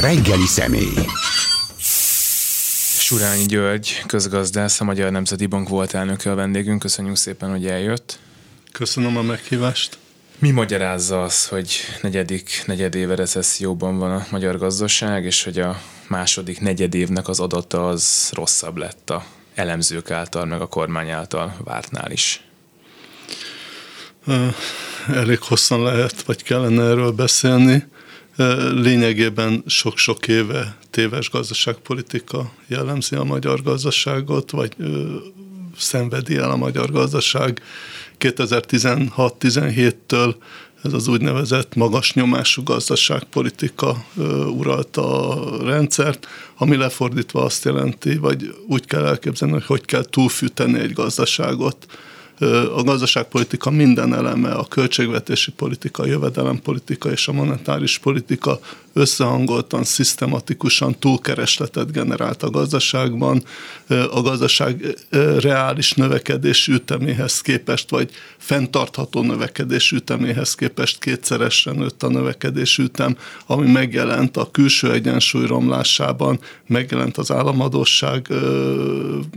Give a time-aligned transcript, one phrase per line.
[0.00, 0.94] Reggeli személy.
[2.98, 6.78] Surányi György, közgazdász, a Magyar Nemzeti Bank volt elnöke a vendégünk.
[6.78, 8.18] Köszönjük szépen, hogy eljött.
[8.72, 9.98] Köszönöm a meghívást.
[10.38, 16.60] Mi magyarázza az, hogy negyedik negyedéve recesszióban van a magyar gazdaság, és hogy a második
[16.60, 19.24] negyedévnek az adata az rosszabb lett a
[19.54, 22.44] elemzők által, meg a kormány által vártnál is?
[25.08, 27.86] Elég hosszan lehet, vagy kellene erről beszélni.
[28.74, 34.76] Lényegében sok-sok éve téves gazdaságpolitika jellemzi a magyar gazdaságot, vagy
[35.76, 37.62] szenvedi el a magyar gazdaság.
[38.18, 40.34] 2016-17-től
[40.82, 44.04] ez az úgynevezett magas nyomású gazdaságpolitika
[44.56, 46.26] uralta a rendszert,
[46.56, 51.86] ami lefordítva azt jelenti, vagy úgy kell elképzelni, hogy hogy kell túlfűteni egy gazdaságot
[52.74, 58.60] a gazdaságpolitika minden eleme, a költségvetési politika, a jövedelempolitika és a monetáris politika
[58.92, 63.42] összehangoltan, szisztematikusan túlkeresletet generált a gazdaságban,
[63.88, 64.96] a gazdaság
[65.38, 73.70] reális növekedés üteméhez képest, vagy fenntartható növekedés üteméhez képest kétszeresre nőtt a növekedés ütem, ami
[73.70, 78.28] megjelent a külső egyensúly romlásában, megjelent az államadóság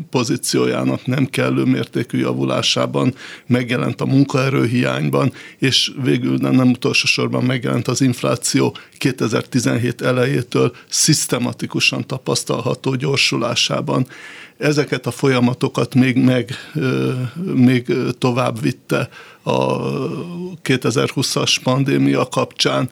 [0.10, 3.14] pozíciójának nem kellő mértékű javulásában,
[3.46, 8.78] megjelent a munkaerőhiányban, és végül nem, nem utolsó sorban megjelent az infláció
[9.50, 14.08] 2017 elejétől szisztematikusan tapasztalható gyorsulásában.
[14.58, 16.52] Ezeket a folyamatokat még, meg,
[17.54, 19.10] még tovább vitte
[19.44, 19.80] a
[20.64, 22.90] 2020-as pandémia kapcsán,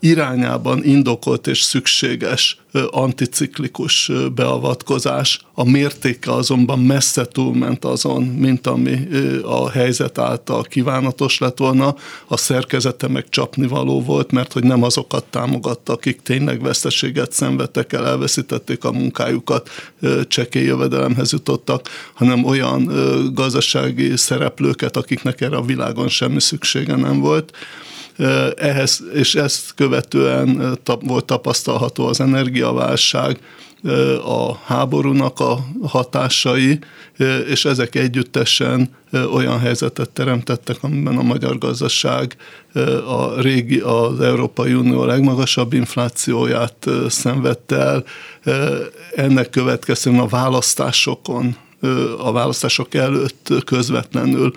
[0.00, 2.58] irányában indokolt és szükséges
[2.90, 5.40] anticiklikus beavatkozás.
[5.54, 9.08] A mértéke azonban messze túlment azon, mint ami
[9.42, 11.94] a helyzet által kívánatos lett volna.
[12.26, 18.06] A szerkezete meg csapnivaló volt, mert hogy nem azokat támogatta, akik tényleg veszteséget szenvedtek el,
[18.06, 19.70] elveszítették a munkájukat,
[20.28, 22.90] csekély jövedelemhez jutottak, hanem olyan
[23.34, 27.52] gazdasági szereplőket, akiknek erre a világon semmi szüksége nem volt
[28.56, 33.38] ehhez, és ezt követően volt tapasztalható az energiaválság,
[34.24, 36.78] a háborúnak a hatásai,
[37.48, 38.90] és ezek együttesen
[39.32, 42.36] olyan helyzetet teremtettek, amiben a magyar gazdaság
[43.06, 48.04] a régi, az Európai Unió legmagasabb inflációját szenvedte el.
[49.14, 51.56] Ennek következően a választásokon,
[52.18, 54.52] a választások előtt közvetlenül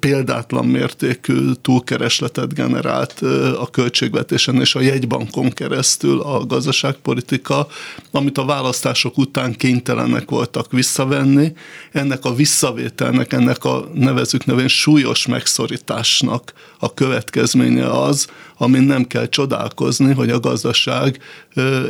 [0.00, 3.20] példátlan mértékű túlkeresletet generált
[3.58, 7.66] a költségvetésen és a jegybankon keresztül a gazdaságpolitika,
[8.10, 11.52] amit a választások után kénytelenek voltak visszavenni.
[11.92, 18.28] Ennek a visszavételnek, ennek a nevezük nevén súlyos megszorításnak a következménye az,
[18.58, 21.18] amin nem kell csodálkozni, hogy a gazdaság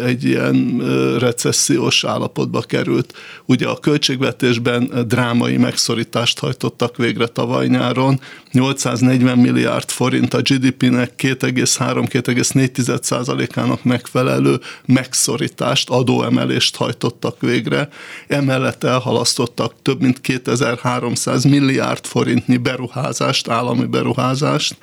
[0.04, 0.82] egy ilyen
[1.18, 3.14] recessziós állapotba került.
[3.44, 8.20] Ugye a költségvetésben drámai megszorítást hajtottak végre tavaly nyáron,
[8.52, 17.88] 840 milliárd forint a GDP-nek 2,3-2,4%-ának megfelelő megszorítást, adóemelést hajtottak végre.
[18.28, 24.76] Emellett elhalasztottak több mint 2300 milliárd forintnyi beruházást, állami beruházást,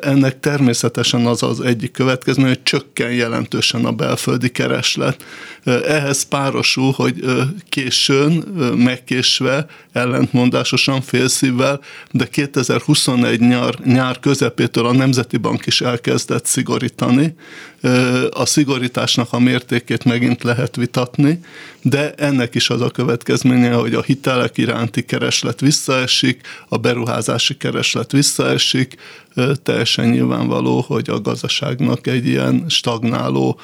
[0.00, 5.24] ennek természetesen az az egyik következmény, hogy csökken jelentősen a belföldi kereslet.
[5.86, 7.24] Ehhez párosul, hogy
[7.68, 8.32] későn,
[8.76, 11.80] megkésve, ellentmondásosan félszívvel,
[12.10, 17.34] de 2021 nyár, nyár közepétől a Nemzeti Bank is elkezdett szigorítani.
[18.30, 21.40] A szigorításnak a mértékét megint lehet vitatni,
[21.82, 28.12] de ennek is az a következménye, hogy a hitelek iránti kereslet visszaesik, a beruházási kereslet
[28.12, 28.96] visszaesik,
[29.62, 33.60] teljesen nyilvánvaló, hogy a gazdaságnak egy ilyen stagnáló,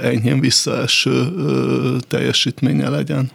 [0.00, 1.32] enyhén visszaeső
[2.08, 3.30] teljesítménye legyen.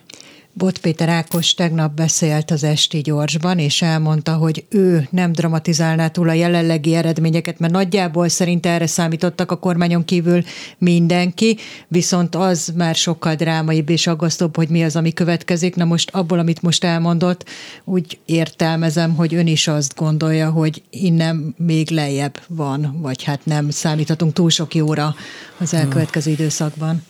[0.58, 6.30] Bot Péter Ákos tegnap beszélt az Esti Gyorsban, és elmondta, hogy ő nem dramatizálná túl
[6.30, 10.44] a jelenlegi eredményeket, mert nagyjából szerint erre számítottak a kormányon kívül
[10.78, 11.58] mindenki,
[11.88, 15.76] viszont az már sokkal drámaibb és aggasztóbb, hogy mi az, ami következik.
[15.76, 17.46] Na most abból, amit most elmondott,
[17.84, 23.70] úgy értelmezem, hogy ön is azt gondolja, hogy innen még lejjebb van, vagy hát nem
[23.70, 25.16] számíthatunk túl sok jóra
[25.58, 27.04] az elkövetkező időszakban.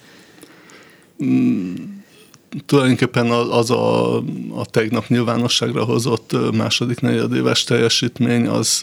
[1.24, 1.74] Mm
[2.66, 4.16] tulajdonképpen az a,
[4.56, 8.82] a tegnap nyilvánosságra hozott második negyedéves teljesítmény az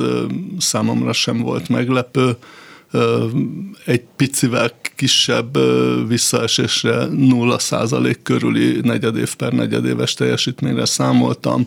[0.58, 2.36] számomra sem volt meglepő.
[3.84, 5.58] Egy picivel kisebb
[6.08, 7.58] visszaesésre 0
[8.22, 11.66] körüli negyedév per negyedéves teljesítményre számoltam,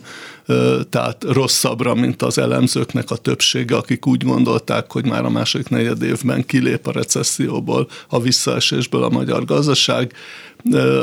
[0.90, 6.02] tehát rosszabbra, mint az elemzőknek a többsége, akik úgy gondolták, hogy már a második negyed
[6.02, 10.12] évben kilép a recesszióból, a visszaesésből a magyar gazdaság.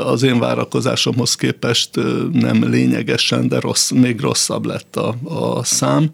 [0.05, 1.89] Az én várakozásomhoz képest
[2.31, 6.11] nem lényegesen, de rossz, még rosszabb lett a, a szám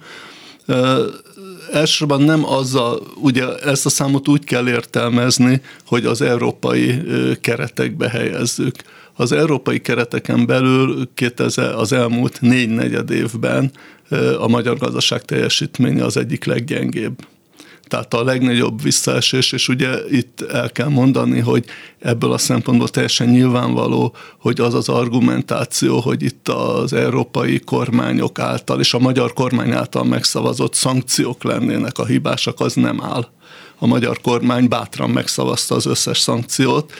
[1.72, 7.02] elsősorban nem azzal, ugye ezt a számot úgy kell értelmezni, hogy az európai
[7.42, 8.76] keretekbe helyezzük.
[9.16, 13.72] Az európai kereteken belül 2000, az elmúlt négy negyed évben
[14.40, 17.18] a magyar gazdaság teljesítménye az egyik leggyengébb
[17.90, 21.66] tehát a legnagyobb visszaesés, és ugye itt el kell mondani, hogy
[22.00, 28.80] ebből a szempontból teljesen nyilvánvaló, hogy az az argumentáció, hogy itt az európai kormányok által
[28.80, 33.28] és a magyar kormány által megszavazott szankciók lennének a hibásak, az nem áll.
[33.80, 36.92] A magyar kormány bátran megszavazta az összes szankciót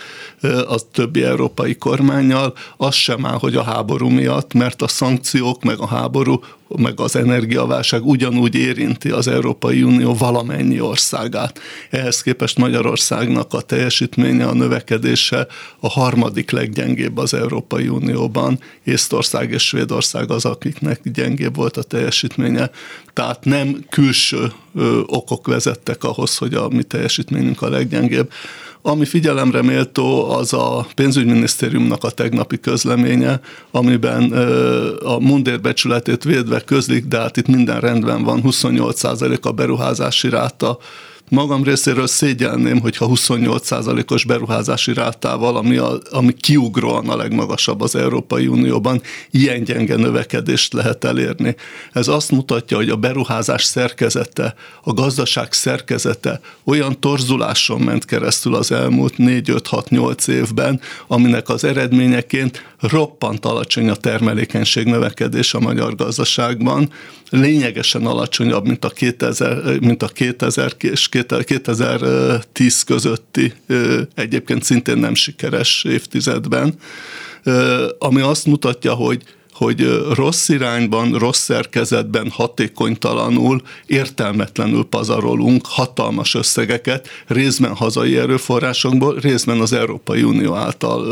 [0.68, 5.80] az többi európai kormányjal, az sem áll, hogy a háború miatt, mert a szankciók meg
[5.80, 6.40] a háború
[6.78, 11.60] meg az energiaválság ugyanúgy érinti az Európai Unió valamennyi országát.
[11.90, 15.48] Ehhez képest Magyarországnak a teljesítménye, a növekedése
[15.80, 18.60] a harmadik leggyengébb az Európai Unióban.
[18.84, 22.70] Észtország és Svédország az, akiknek gyengébb volt a teljesítménye.
[23.14, 24.52] Tehát nem külső
[25.06, 28.32] okok vezettek ahhoz, hogy a mi teljesítményünk a leggyengébb.
[28.82, 33.40] Ami figyelemre méltó, az a pénzügyminisztériumnak a tegnapi közleménye,
[33.72, 34.32] amiben
[35.04, 40.78] a mundér becsületét védve közlik, de hát itt minden rendben van, 28% a beruházási ráta,
[41.30, 48.48] Magam részéről szégyelném, hogyha 28%-os beruházási rátával, ami, a, ami kiugróan a legmagasabb az Európai
[48.48, 51.56] Unióban, ilyen gyenge növekedést lehet elérni.
[51.92, 58.72] Ez azt mutatja, hogy a beruházás szerkezete, a gazdaság szerkezete olyan torzuláson ment keresztül az
[58.72, 66.90] elmúlt 4-5-6-8 évben, aminek az eredményeként roppant alacsony a termelékenység növekedés a magyar gazdaságban,
[67.30, 73.54] lényegesen alacsonyabb, mint a 2000, mint a 2000 és 2010 közötti
[74.16, 76.74] egyébként szintén nem sikeres évtizedben,
[78.00, 79.24] ami azt mutatja, hogy
[79.60, 89.74] hogy rossz irányban, rossz szerkezetben, hatékonytalanul, értelmetlenül pazarolunk hatalmas összegeket, részben hazai erőforrásokból, részben az
[89.74, 91.06] Európai Unió által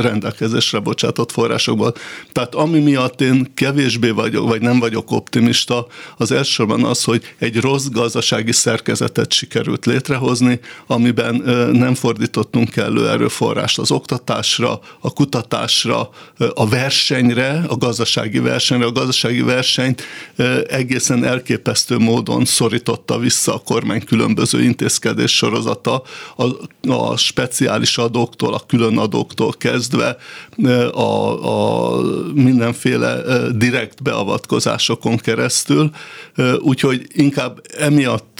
[0.00, 1.94] rendelkezésre bocsátott forrásokból.
[2.32, 5.86] Tehát ami miatt én kevésbé vagyok, vagy nem vagyok optimista,
[6.16, 11.34] az elsősorban az, hogy egy rossz gazdasági szerkezetet sikerült létrehozni, amiben
[11.72, 16.08] nem fordítottunk kellő erőforrást az oktatásra, a kutatásra,
[16.54, 18.86] a versenyre, a gazdasági versenyre.
[18.86, 20.02] A gazdasági versenyt
[20.68, 26.02] egészen elképesztő módon szorította vissza a kormány különböző intézkedés sorozata,
[26.36, 26.44] a,
[26.92, 30.16] a speciális adóktól, a külön adóktól kezdve
[30.92, 31.10] a,
[31.54, 32.00] a
[32.34, 33.22] mindenféle
[33.52, 35.90] direkt beavatkozásokon keresztül.
[36.58, 38.38] Úgyhogy inkább emiatt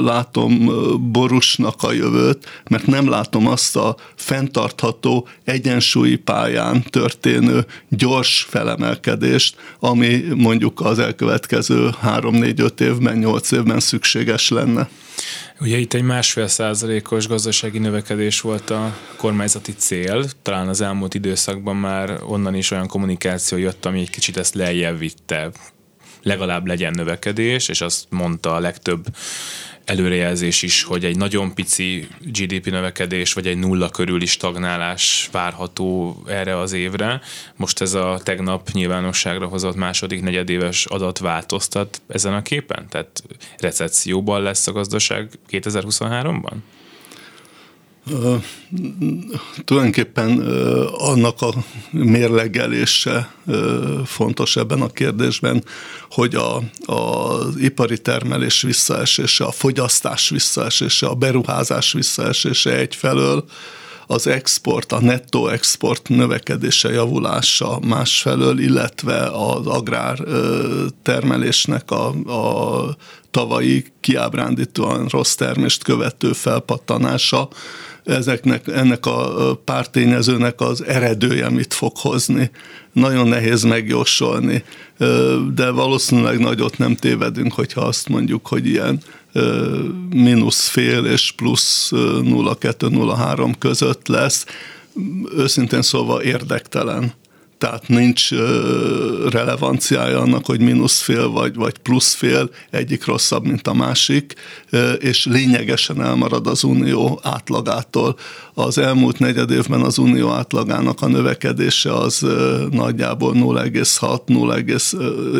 [0.00, 0.70] látom
[1.12, 9.56] borusnak a jövőt, mert nem látom azt a fenntartható egyensúlyi pályán történő gyors fel felemelkedést,
[9.80, 14.88] ami mondjuk az elkövetkező 3-4-5 évben, 8 évben szükséges lenne.
[15.60, 21.76] Ugye itt egy másfél százalékos gazdasági növekedés volt a kormányzati cél, talán az elmúlt időszakban
[21.76, 25.50] már onnan is olyan kommunikáció jött, ami egy kicsit ezt lejjebb vitte
[26.22, 29.04] legalább legyen növekedés, és azt mondta a legtöbb
[29.88, 36.58] előrejelzés is, hogy egy nagyon pici GDP növekedés, vagy egy nulla körüli stagnálás várható erre
[36.58, 37.20] az évre.
[37.56, 42.86] Most ez a tegnap nyilvánosságra hozott második negyedéves adat változtat ezen a képen?
[42.88, 43.22] Tehát
[43.58, 46.54] recesszióban lesz a gazdaság 2023-ban?
[48.10, 48.42] Uh,
[49.64, 50.40] tulajdonképpen
[50.92, 51.52] annak a
[51.90, 55.64] mérlegelése uh, fontos ebben a kérdésben,
[56.10, 56.62] hogy a,
[56.92, 63.44] az ipari termelés visszaesése, a fogyasztás visszaesése, a beruházás visszaesése egyfelől,
[64.10, 70.18] az export, a nettó export növekedése, javulása másfelől, illetve az agrár
[71.02, 72.96] termelésnek a, a
[73.30, 77.48] tavalyi kiábrándítóan rossz termést követő felpattanása,
[78.08, 82.50] ezeknek, ennek a pártényezőnek az eredője mit fog hozni.
[82.92, 84.64] Nagyon nehéz megjósolni,
[85.54, 89.00] de valószínűleg nagyot nem tévedünk, hogyha azt mondjuk, hogy ilyen
[90.10, 94.46] mínusz fél és plusz 0,2-0,3 között lesz.
[95.36, 97.12] Őszintén szólva érdektelen
[97.58, 98.30] tehát nincs
[99.30, 104.34] relevanciája annak, hogy mínusz fél vagy, vagy plusz fél, egyik rosszabb, mint a másik,
[104.98, 108.16] és lényegesen elmarad az unió átlagától.
[108.54, 112.26] Az elmúlt negyed évben az unió átlagának a növekedése az
[112.70, 114.58] nagyjából 0,6, 0,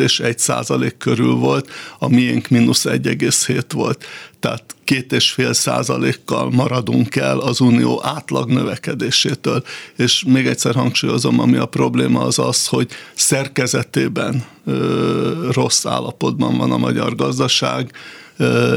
[0.01, 4.05] és 1 százalék körül volt, a miénk mínusz 1,7 volt
[4.39, 9.63] tehát két és fél százalékkal maradunk el az unió átlag növekedésétől.
[9.95, 16.71] És még egyszer hangsúlyozom, ami a probléma az az, hogy szerkezetében ö, rossz állapotban van
[16.71, 17.91] a magyar gazdaság,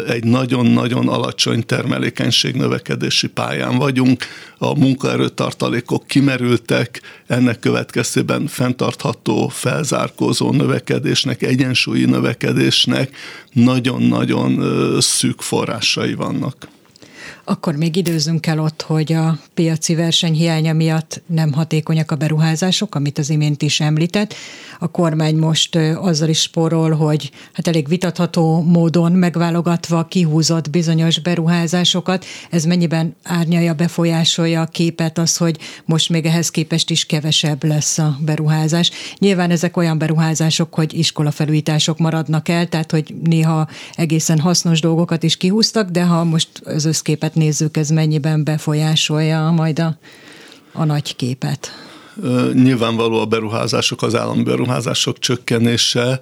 [0.09, 4.25] egy nagyon-nagyon alacsony termelékenység növekedési pályán vagyunk,
[4.59, 13.17] a munkaerőtartalékok kimerültek, ennek következtében fenntartható, felzárkózó növekedésnek, egyensúlyi növekedésnek
[13.53, 14.65] nagyon-nagyon
[15.01, 16.69] szűk forrásai vannak
[17.45, 22.95] akkor még időzünk el ott, hogy a piaci verseny hiánya miatt nem hatékonyak a beruházások,
[22.95, 24.35] amit az imént is említett.
[24.79, 32.25] A kormány most azzal is sporol, hogy hát elég vitatható módon megválogatva kihúzott bizonyos beruházásokat.
[32.51, 37.99] Ez mennyiben árnyalja, befolyásolja a képet az, hogy most még ehhez képest is kevesebb lesz
[37.99, 38.91] a beruházás.
[39.19, 45.37] Nyilván ezek olyan beruházások, hogy iskolafelújítások maradnak el, tehát hogy néha egészen hasznos dolgokat is
[45.37, 49.97] kihúztak, de ha most az összképet képet nézzük, ez mennyiben befolyásolja majd a,
[50.73, 51.71] a nagy képet?
[52.53, 56.21] Nyilvánvaló a beruházások, az állami beruházások csökkenése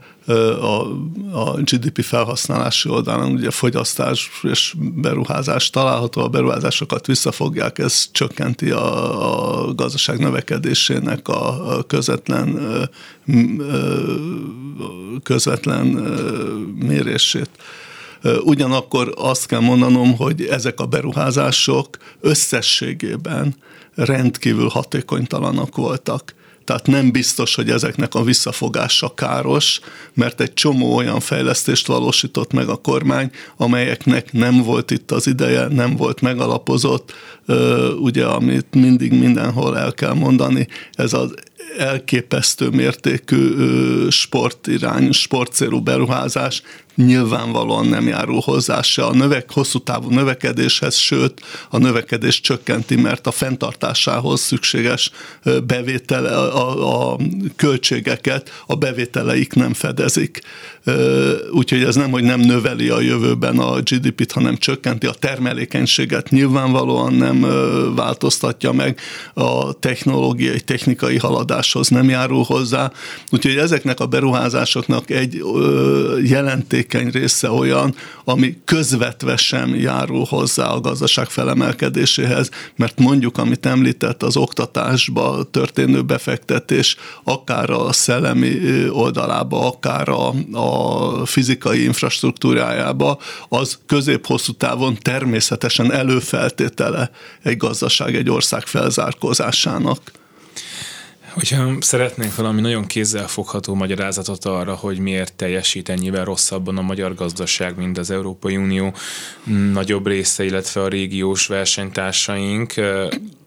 [0.61, 0.87] a,
[1.33, 9.67] a GDP felhasználási oldalon, ugye fogyasztás és beruházás található, a beruházásokat visszafogják, ez csökkenti a,
[9.67, 12.59] a gazdaság növekedésének a közvetlen
[15.23, 15.87] közvetlen
[16.79, 17.51] mérését.
[18.45, 23.55] Ugyanakkor azt kell mondanom, hogy ezek a beruházások összességében
[23.95, 26.35] rendkívül hatékonytalanak voltak.
[26.65, 29.81] Tehát nem biztos, hogy ezeknek a visszafogása káros,
[30.15, 35.67] mert egy csomó olyan fejlesztést valósított meg a kormány, amelyeknek nem volt itt az ideje,
[35.69, 37.13] nem volt megalapozott,
[38.01, 41.35] ugye amit mindig mindenhol el kell mondani, ez az
[41.79, 43.55] elképesztő mértékű
[44.09, 46.63] sportirány, sportcélú beruházás
[46.95, 53.27] nyilvánvalóan nem járul hozzá se a növek, hosszú távú növekedéshez, sőt a növekedés csökkenti, mert
[53.27, 55.11] a fenntartásához szükséges
[55.67, 57.19] bevétele, a, a
[57.57, 60.41] költségeket a bevételeik nem fedezik.
[61.51, 67.15] Úgyhogy ez nem, hogy nem növeli a jövőben a GDP-t, hanem csökkenti a termelékenységet, nyilvánvalóan
[67.15, 67.41] nem
[67.95, 68.99] változtatja meg
[69.35, 71.19] a technológiai, technikai
[71.61, 72.93] haladáshoz nem járul hozzá.
[73.31, 75.43] Úgyhogy ezeknek a beruházásoknak egy
[76.25, 83.67] jelenték érzékeny része olyan, ami közvetve sem járul hozzá a gazdaság felemelkedéséhez, mert mondjuk, amit
[83.67, 88.59] említett, az oktatásba történő befektetés, akár a szellemi
[88.91, 97.11] oldalába, akár a, a fizikai infrastruktúrájába, az közép-hosszú távon természetesen előfeltétele
[97.43, 100.19] egy gazdaság, egy ország felzárkózásának.
[101.33, 107.77] Hogyha szeretnénk valami nagyon kézzelfogható magyarázatot arra, hogy miért teljesít ennyivel rosszabban a magyar gazdaság,
[107.77, 108.95] mint az Európai Unió
[109.73, 112.75] nagyobb része, illetve a régiós versenytársaink,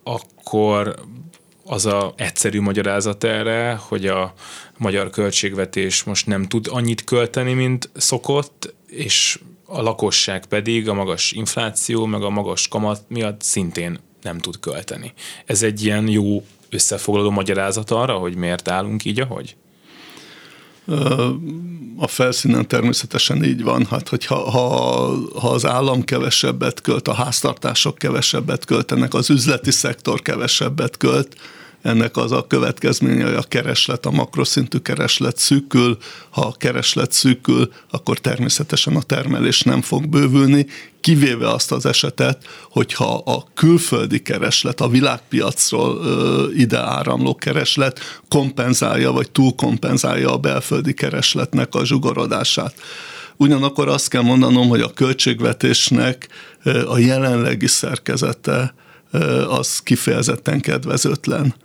[0.04, 0.96] akkor
[1.66, 4.34] az a egyszerű magyarázat erre, hogy a
[4.78, 11.32] magyar költségvetés most nem tud annyit költeni, mint szokott, és a lakosság pedig a magas
[11.32, 15.13] infláció, meg a magas kamat miatt szintén nem tud költeni.
[15.46, 19.56] Ez egy ilyen jó összefoglaló magyarázat arra, hogy miért állunk így, ahogy?
[21.98, 24.68] A felszínen természetesen így van, hát hogyha ha,
[25.39, 31.36] ha az állam kevesebbet költ, a háztartások kevesebbet költenek, az üzleti szektor kevesebbet költ,
[31.84, 35.98] ennek az a következménye, hogy a kereslet, a makroszintű kereslet szűkül,
[36.30, 40.66] ha a kereslet szűkül, akkor természetesen a termelés nem fog bővülni,
[41.02, 48.00] kivéve azt az esetet, hogyha a külföldi kereslet, a világpiacról ö, ide áramló kereslet
[48.30, 52.75] kompenzálja, vagy túlkompenzálja a belföldi keresletnek a zsugorodását.
[53.38, 56.28] Ugyanakkor azt kell mondanom, hogy a költségvetésnek
[56.88, 58.74] a jelenlegi szerkezete
[59.50, 61.56] az kifejezetten kedvezőtlen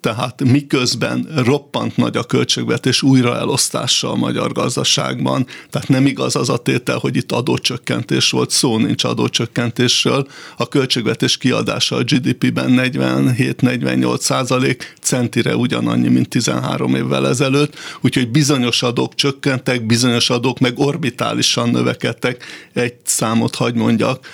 [0.00, 6.56] tehát miközben roppant nagy a költségvetés újraelosztása a magyar gazdaságban, tehát nem igaz az a
[6.56, 14.94] tétel, hogy itt adócsökkentés volt, szó nincs adócsökkentésről, a költségvetés kiadása a GDP-ben 47-48 százalék,
[15.00, 22.44] centire ugyanannyi, mint 13 évvel ezelőtt, úgyhogy bizonyos adók csökkentek, bizonyos adók meg orbitálisan növekedtek.
[22.72, 24.26] Egy számot hagy mondjak,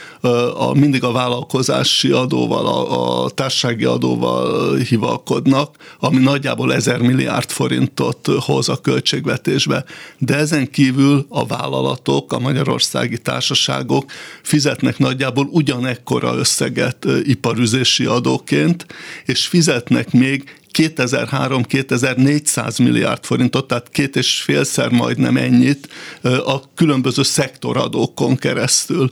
[0.57, 7.51] a, mindig a vállalkozási adóval, a, a társasági adóval hivalkodnak, adnak, ami nagyjából 1000 milliárd
[7.51, 9.85] forintot hoz a költségvetésbe.
[10.19, 14.11] De ezen kívül a vállalatok, a magyarországi társaságok
[14.43, 18.87] fizetnek nagyjából ugyanekkora összeget iparüzési adóként,
[19.25, 20.45] és fizetnek még
[20.77, 25.89] 2003-2400 milliárd forintot, tehát két és félszer majdnem ennyit
[26.23, 29.11] a különböző szektoradókon keresztül.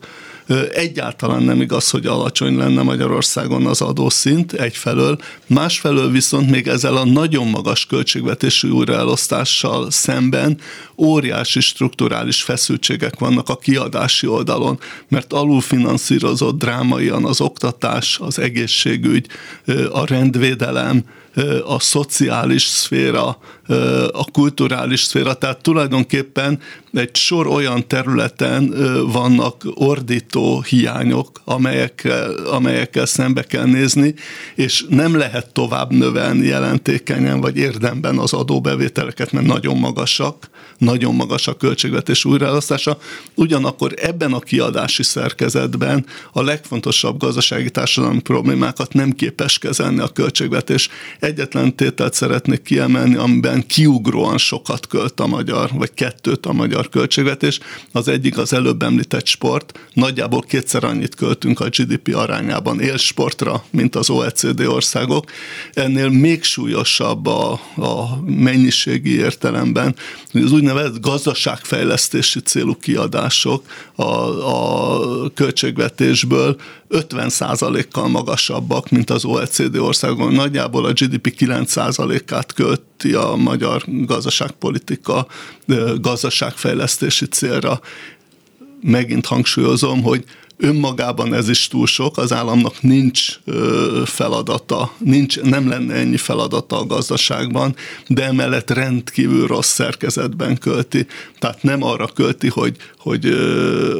[0.72, 7.04] Egyáltalán nem igaz, hogy alacsony lenne Magyarországon az adószint egyfelől, másfelől viszont még ezzel a
[7.04, 10.58] nagyon magas költségvetésű újraelosztással szemben
[10.96, 19.26] óriási strukturális feszültségek vannak a kiadási oldalon, mert alulfinanszírozott drámaian az oktatás, az egészségügy,
[19.90, 21.04] a rendvédelem,
[21.66, 23.38] a szociális szféra,
[24.12, 26.60] a kulturális szféra, tehát tulajdonképpen
[26.92, 28.74] egy sor olyan területen
[29.12, 34.14] vannak ordító hiányok, amelyekkel, amelyekkel szembe kell nézni,
[34.54, 41.46] és nem lehet tovább növelni jelentékenyen vagy érdemben az adóbevételeket, mert nagyon magasak, nagyon magas
[41.46, 42.98] a költségvetés újraelosztása.
[43.34, 50.88] Ugyanakkor ebben a kiadási szerkezetben a legfontosabb gazdasági társadalmi problémákat nem képes kezelni a költségvetés.
[51.24, 57.60] Egyetlen tételt szeretnék kiemelni, amiben kiugróan sokat költ a magyar, vagy kettőt a magyar költségvetés.
[57.92, 59.78] Az egyik az előbb említett sport.
[59.92, 65.30] Nagyjából kétszer annyit költünk a GDP arányában élsportra, mint az OECD országok.
[65.72, 69.96] Ennél még súlyosabb a, a mennyiségi értelemben,
[70.32, 73.64] az úgynevezett gazdaságfejlesztési célú kiadások
[73.94, 76.56] a, a költségvetésből
[76.90, 80.32] 50%-kal magasabbak, mint az OECD országon.
[80.32, 85.26] Nagyjából a GDP 9%-át költi a magyar gazdaságpolitika
[86.00, 87.80] gazdaságfejlesztési célra.
[88.80, 90.24] Megint hangsúlyozom, hogy
[90.56, 93.38] önmagában ez is túl sok, az államnak nincs
[94.04, 97.76] feladata, nincs, nem lenne ennyi feladata a gazdaságban,
[98.08, 101.06] de emellett rendkívül rossz szerkezetben költi.
[101.38, 103.26] Tehát nem arra költi, hogy, hogy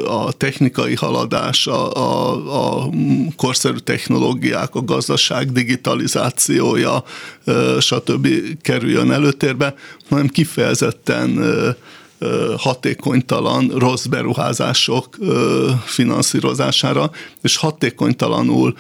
[0.06, 2.90] a technikai haladás, a, a, a
[3.37, 7.04] korszerű technológiák, a gazdaság digitalizációja,
[7.80, 8.28] stb.
[8.62, 9.75] kerüljön előtérbe,
[10.08, 11.38] hanem kifejezetten
[12.56, 15.18] hatékonytalan rossz beruházások
[15.85, 17.11] finanszírozására,
[17.42, 18.75] és hatékonytalanul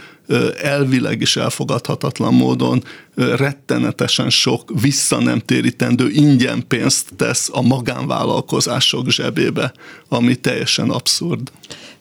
[0.62, 9.72] elvileg is elfogadhatatlan módon rettenetesen sok vissza nem térítendő ingyen pénzt tesz a magánvállalkozások zsebébe,
[10.08, 11.50] ami teljesen abszurd.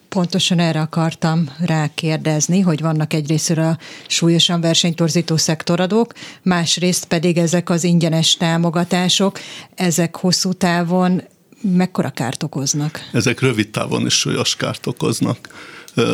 [0.10, 7.84] Pontosan erre akartam rákérdezni, hogy vannak egyrészt a súlyosan versenytorzító szektoradók, másrészt pedig ezek az
[7.84, 9.40] ingyenes támogatások,
[9.76, 11.22] ezek hosszú távon
[11.64, 13.10] mekkora kárt okoznak?
[13.12, 15.38] Ezek rövid távon is súlyos kárt okoznak.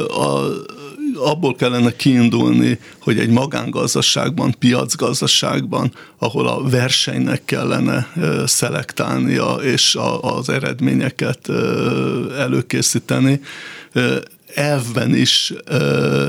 [0.07, 0.45] A,
[1.15, 8.07] abból kellene kiindulni, hogy egy magángazdaságban, piacgazdaságban, ahol a versenynek kellene
[8.45, 11.49] szelektálnia és az eredményeket
[12.37, 13.41] előkészíteni,
[14.53, 16.27] elvben is ö,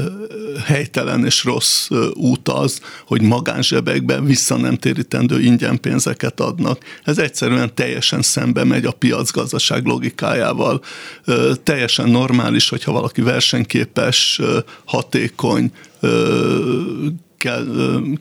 [0.64, 6.84] helytelen és rossz ö, út az, hogy magánzsebekben vissza nem térítendő ingyen pénzeket adnak.
[7.04, 10.82] Ez egyszerűen teljesen szembe megy a piacgazdaság logikájával.
[11.24, 17.06] Ö, teljesen normális, hogyha valaki versenyképes, ö, hatékony, ö,
[17.40, 17.66] kell,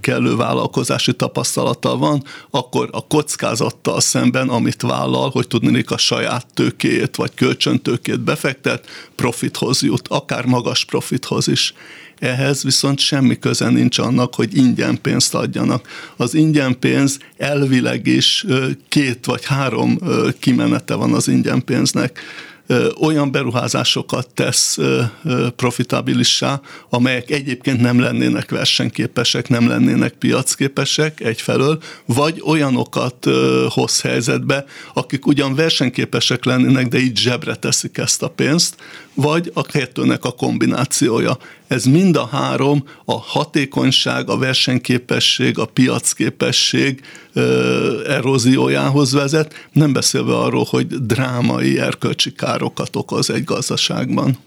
[0.01, 7.15] kellő vállalkozási tapasztalata van, akkor a kockázattal szemben, amit vállal, hogy tudnék a saját tőkéjét
[7.15, 11.73] vagy kölcsöntőkét befektet, profithoz jut, akár magas profithoz is.
[12.19, 15.87] Ehhez viszont semmi köze nincs annak, hogy ingyen pénzt adjanak.
[16.17, 18.45] Az ingyen pénz elvileg is
[18.87, 19.99] két vagy három
[20.39, 22.19] kimenete van az ingyen pénznek
[22.99, 24.77] olyan beruházásokat tesz
[25.55, 33.27] profitabilissá, amelyek egyébként nem lennének versenyképesek, nem lennének piacképesek egyfelől, vagy olyanokat
[33.69, 38.75] hoz helyzetbe, akik ugyan versenyképesek lennének, de így zsebre teszik ezt a pénzt,
[39.13, 41.37] vagy a kettőnek a kombinációja.
[41.67, 47.01] Ez mind a három a hatékonyság, a versenyképesség, a piacképesség
[48.07, 54.37] eróziójához vezet, nem beszélve arról, hogy drámai erkölcsi károkat okoz egy gazdaságban.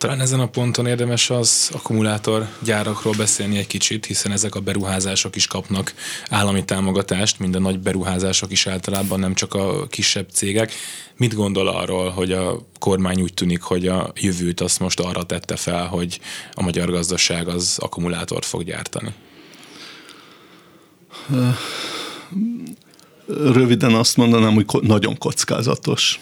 [0.00, 5.46] Talán ezen a ponton érdemes az akkumulátorgyárakról beszélni egy kicsit, hiszen ezek a beruházások is
[5.46, 5.94] kapnak
[6.28, 10.72] állami támogatást, mind a nagy beruházások is általában, nem csak a kisebb cégek.
[11.16, 15.56] Mit gondol arról, hogy a kormány úgy tűnik, hogy a jövőt azt most arra tette
[15.56, 16.20] fel, hogy
[16.52, 19.14] a magyar gazdaság az akkumulátort fog gyártani?
[23.26, 26.20] Röviden azt mondanám, hogy nagyon kockázatos.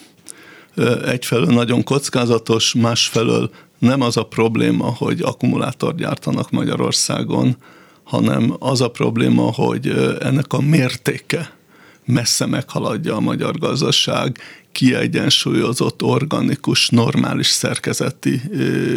[1.05, 7.57] Egyfelől nagyon kockázatos, másfelől nem az a probléma, hogy akkumulátor gyártanak Magyarországon,
[8.03, 9.87] hanem az a probléma, hogy
[10.19, 11.57] ennek a mértéke
[12.05, 14.37] messze meghaladja a magyar gazdaság
[14.71, 18.41] kiegyensúlyozott, organikus, normális szerkezeti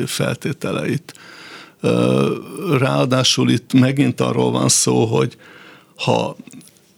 [0.06, 1.14] feltételeit.
[2.78, 5.36] Ráadásul itt megint arról van szó, hogy
[6.04, 6.36] ha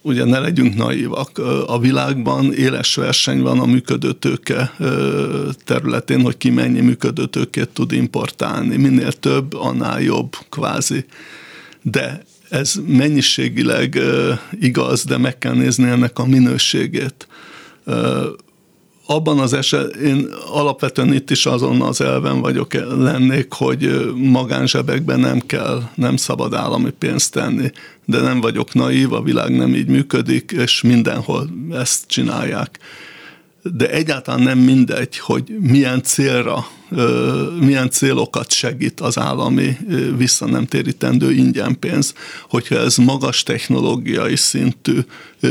[0.03, 4.73] ugye ne legyünk naívak, a világban éles verseny van a működőtőke
[5.65, 8.77] területén, hogy ki mennyi működőtőkét tud importálni.
[8.77, 11.05] Minél több, annál jobb kvázi.
[11.83, 13.99] De ez mennyiségileg
[14.61, 17.29] igaz, de meg kell nézni ennek a minőségét
[19.07, 25.41] abban az eset, én alapvetően itt is azon az elven vagyok lennék, hogy magánzsebekben nem
[25.47, 27.71] kell, nem szabad állami pénzt tenni,
[28.05, 32.79] de nem vagyok naív, a világ nem így működik, és mindenhol ezt csinálják.
[33.63, 36.67] De egyáltalán nem mindegy, hogy milyen célra,
[37.61, 39.77] milyen célokat segít az állami
[40.17, 42.15] vissza nem térítendő ingyen pénz,
[42.49, 44.99] hogyha ez magas technológiai szintű,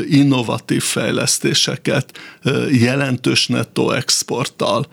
[0.10, 2.20] innovatív fejlesztéseket,
[2.72, 4.88] jelentős nettó exporttal,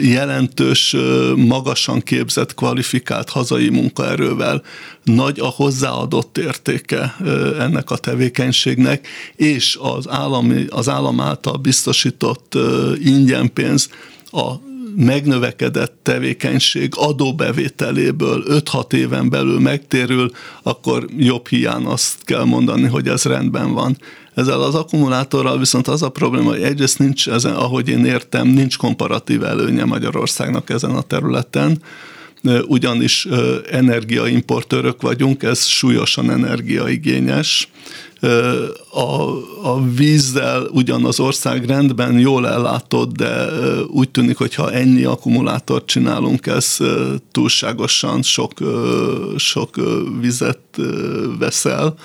[0.00, 0.96] jelentős,
[1.36, 4.62] magasan képzett, kvalifikált hazai munkaerővel,
[5.02, 7.16] nagy a hozzáadott értéke
[7.58, 12.58] ennek a tevékenységnek, és az, állami, az állam által biztosított
[13.02, 13.90] ingyenpénz
[14.30, 20.30] a megnövekedett tevékenység adóbevételéből 5-6 éven belül megtérül,
[20.62, 23.96] akkor jobb hiány azt kell mondani, hogy ez rendben van.
[24.34, 28.76] Ezzel az akkumulátorral viszont az a probléma, hogy egyrészt nincs ezen, ahogy én értem, nincs
[28.76, 31.82] komparatív előnye Magyarországnak ezen a területen,
[32.66, 33.26] ugyanis
[33.70, 37.68] energiaimportőrök vagyunk, ez súlyosan energiaigényes.
[38.90, 39.22] A,
[39.62, 43.46] a vízzel ugyan az ország rendben jól ellátott, de
[43.86, 46.76] úgy tűnik, hogy ha ennyi akkumulátort csinálunk, ez
[47.32, 48.52] túlságosan sok,
[49.36, 49.74] sok
[50.20, 50.80] vizet
[51.38, 51.96] veszel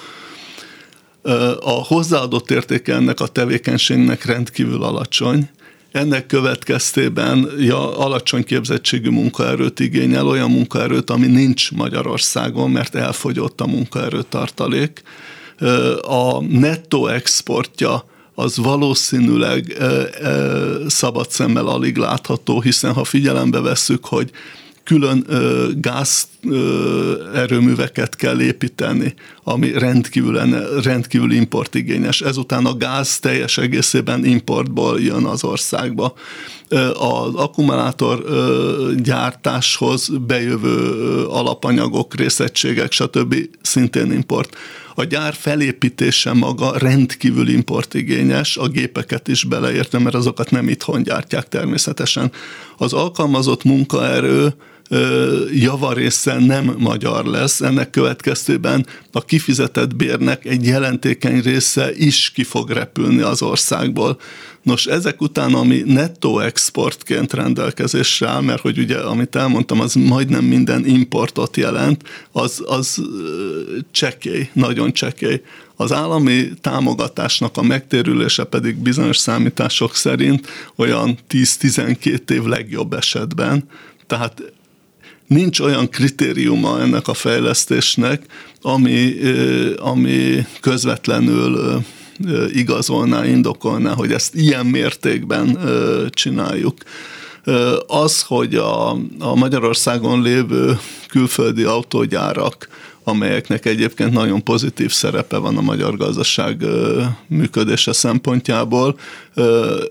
[1.59, 5.49] a hozzáadott értéke ennek a tevékenységnek rendkívül alacsony.
[5.95, 13.67] Ennek következtében ja, alacsony képzettségű munkaerőt igényel, olyan munkaerőt, ami nincs Magyarországon, mert elfogyott a
[13.67, 15.01] munkaerőtartalék.
[16.01, 19.77] A nettó exportja az valószínűleg
[20.87, 24.31] szabad szemmel alig látható, hiszen ha figyelembe vesszük, hogy
[24.85, 30.39] külön ö, gáz ö, erőműveket kell építeni, ami rendkívül,
[30.83, 32.21] rendkívül importigényes.
[32.21, 36.13] Ezután a gáz teljes egészében importból jön az országba.
[36.93, 38.23] Az akkumulátor
[38.97, 40.89] gyártáshoz bejövő
[41.23, 43.35] alapanyagok, részegységek, stb.
[43.61, 44.57] szintén import.
[44.95, 51.47] A gyár felépítése maga rendkívül importigényes, a gépeket is beleértem, mert azokat nem itthon gyártják
[51.47, 52.31] természetesen.
[52.77, 54.53] Az alkalmazott munkaerő
[55.53, 62.69] javarésze nem magyar lesz, ennek következtében a kifizetett bérnek egy jelentékeny része is ki fog
[62.69, 64.19] repülni az országból.
[64.61, 70.43] Nos, ezek után, ami nettó exportként rendelkezésre áll, mert hogy ugye, amit elmondtam, az majdnem
[70.43, 73.01] minden importot jelent, az, az
[73.91, 75.41] csekély, nagyon csekély.
[75.75, 83.63] Az állami támogatásnak a megtérülése pedig bizonyos számítások szerint olyan 10-12 év legjobb esetben,
[84.07, 84.53] tehát
[85.27, 88.25] nincs olyan kritériuma ennek a fejlesztésnek,
[88.61, 89.13] ami,
[89.77, 91.83] ami közvetlenül
[92.51, 95.59] igazolná, indokolná, hogy ezt ilyen mértékben
[96.09, 96.77] csináljuk.
[97.87, 102.67] Az, hogy a, a Magyarországon lévő külföldi autógyárak
[103.07, 106.65] amelyeknek egyébként nagyon pozitív szerepe van a magyar gazdaság
[107.27, 108.99] működése szempontjából,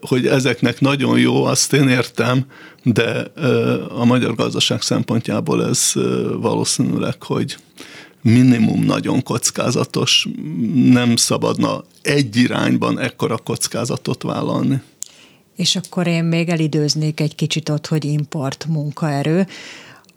[0.01, 2.47] hogy ezeknek nagyon jó, azt én értem,
[2.83, 3.27] de
[3.89, 5.93] a magyar gazdaság szempontjából ez
[6.41, 7.57] valószínűleg, hogy
[8.23, 10.29] minimum nagyon kockázatos,
[10.75, 14.83] nem szabadna egy irányban ekkora kockázatot vállalni.
[15.57, 19.47] És akkor én még elidőznék egy kicsit ott, hogy import munkaerő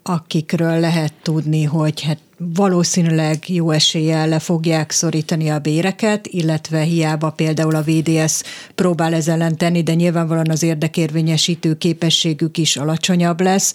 [0.08, 7.30] akikről lehet tudni, hogy hát valószínűleg jó eséllyel le fogják szorítani a béreket, illetve hiába
[7.30, 8.42] például a VDS
[8.74, 13.74] próbál ez ellen tenni, de nyilvánvalóan az érdekérvényesítő képességük is alacsonyabb lesz.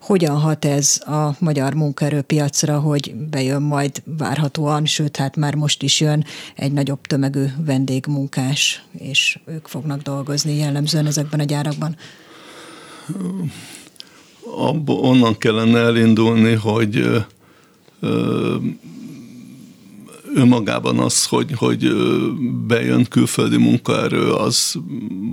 [0.00, 6.00] Hogyan hat ez a magyar munkaerőpiacra, hogy bejön majd várhatóan, sőt, hát már most is
[6.00, 6.24] jön
[6.56, 11.96] egy nagyobb tömegű vendégmunkás, és ők fognak dolgozni jellemzően ezekben a gyárakban?
[14.56, 17.24] Abból onnan kellene elindulni, hogy
[20.34, 21.92] önmagában az, hogy, hogy
[22.66, 24.74] bejön külföldi munkaerő, az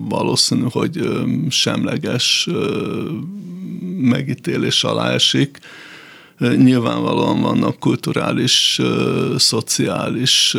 [0.09, 1.09] valószínű, hogy
[1.49, 2.47] semleges
[3.97, 5.59] megítélés alá esik.
[6.39, 8.81] Nyilvánvalóan vannak kulturális,
[9.37, 10.57] szociális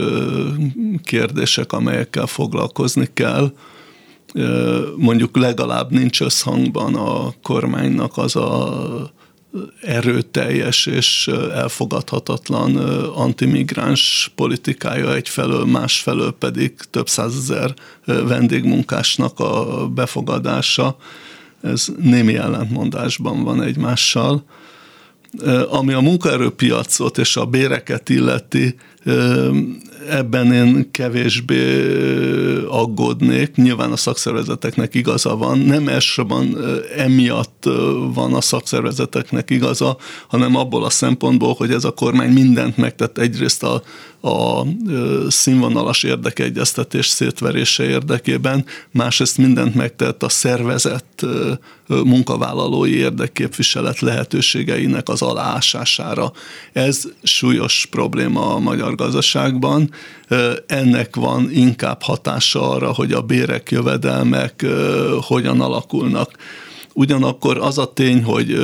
[1.05, 3.53] kérdések, amelyekkel foglalkozni kell.
[4.97, 9.12] Mondjuk legalább nincs összhangban a kormánynak az a
[9.83, 12.77] erőteljes és elfogadhatatlan
[13.14, 20.97] antimigráns politikája egyfelől, másfelől pedig több százezer vendégmunkásnak a befogadása.
[21.62, 24.45] Ez némi ellentmondásban van egymással.
[25.71, 28.75] Ami a munkaerőpiacot és a béreket illeti,
[30.09, 31.87] ebben én kevésbé
[32.69, 33.55] aggódnék.
[33.55, 35.59] Nyilván a szakszervezeteknek igaza van.
[35.59, 36.57] Nem elsősorban
[36.97, 37.65] emiatt
[38.15, 39.97] van a szakszervezeteknek igaza,
[40.29, 43.83] hanem abból a szempontból, hogy ez a kormány mindent megtett egyrészt a,
[44.29, 44.67] a
[45.29, 51.27] színvonalas érdekegyeztetés szétverése érdekében, másrészt mindent megtett a szervezett
[51.87, 56.33] munkavállalói érdekképviselet lehetőségeinek az aláásására.
[56.73, 59.91] Ez súlyos probléma a magyar gazdaságban.
[60.66, 64.66] Ennek van inkább hatása arra, hogy a bérek, jövedelmek
[65.20, 66.31] hogyan alakulnak.
[66.94, 68.57] Ugyanakkor az a tény, hogy,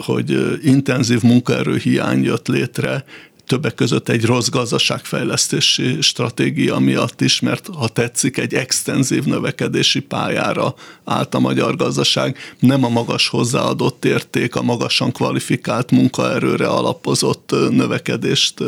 [0.00, 3.04] hogy intenzív munkaerő hiány jött létre,
[3.46, 10.74] többek között egy rossz gazdaságfejlesztési stratégia miatt is, mert ha tetszik, egy extenzív növekedési pályára
[11.04, 18.62] állt a magyar gazdaság, nem a magas hozzáadott érték, a magasan kvalifikált munkaerőre alapozott növekedést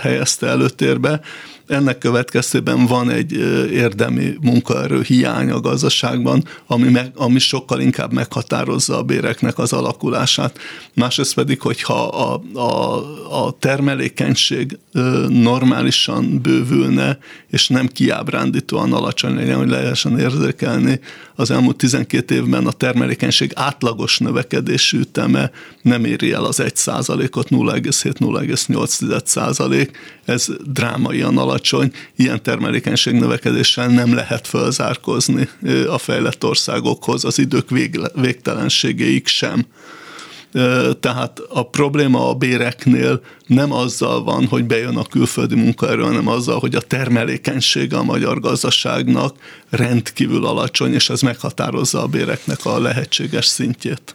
[0.00, 1.20] helyezte előtérbe,
[1.66, 3.32] ennek következtében van egy
[3.72, 10.58] érdemi munkaerő hiány a gazdaságban, ami, meg, ami sokkal inkább meghatározza a béreknek az alakulását.
[10.94, 12.96] Másrészt pedig, hogyha a, a,
[13.46, 14.78] a termelékenység
[15.28, 17.18] normálisan bővülne,
[17.50, 21.00] és nem kiábrándítóan alacsony legyen, hogy lehessen érzékelni,
[21.34, 25.50] az elmúlt 12 évben a termelékenység átlagos növekedési üteme
[25.82, 26.72] nem éri el az 1
[27.30, 29.98] ot 0,7-0,8 százalék.
[30.24, 35.48] Ez drámaian alacsony alacsony, ilyen termelékenység növekedéssel nem lehet fölzárkozni
[35.88, 37.70] a fejlett országokhoz, az idők
[38.14, 39.66] végtelenségéig sem.
[41.00, 43.20] Tehát a probléma a béreknél
[43.54, 48.40] nem azzal van, hogy bejön a külföldi munkaerő, hanem azzal, hogy a termelékenysége a magyar
[48.40, 49.36] gazdaságnak
[49.70, 54.14] rendkívül alacsony, és ez meghatározza a béreknek a lehetséges szintjét.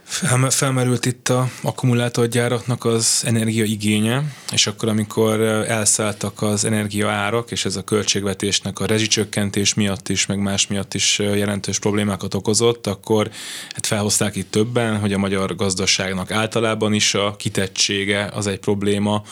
[0.49, 7.83] Felmerült itt a akkumulátorgyáraknak az energiaigénye, és akkor, amikor elszálltak az energiaárak, és ez a
[7.83, 13.29] költségvetésnek a rezsicsökkentés miatt is, meg más miatt is jelentős problémákat okozott, akkor
[13.69, 19.23] hát felhozták itt többen, hogy a magyar gazdaságnak általában is a kitettsége az egy probléma,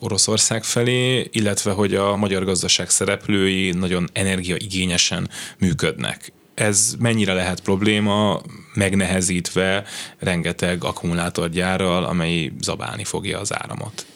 [0.00, 6.32] Oroszország felé, illetve hogy a magyar gazdaság szereplői nagyon energiaigényesen működnek.
[6.54, 8.40] Ez mennyire lehet probléma,
[8.74, 9.84] megnehezítve
[10.18, 14.06] rengeteg akkumulátorgyárral, amely zabálni fogja az áramot?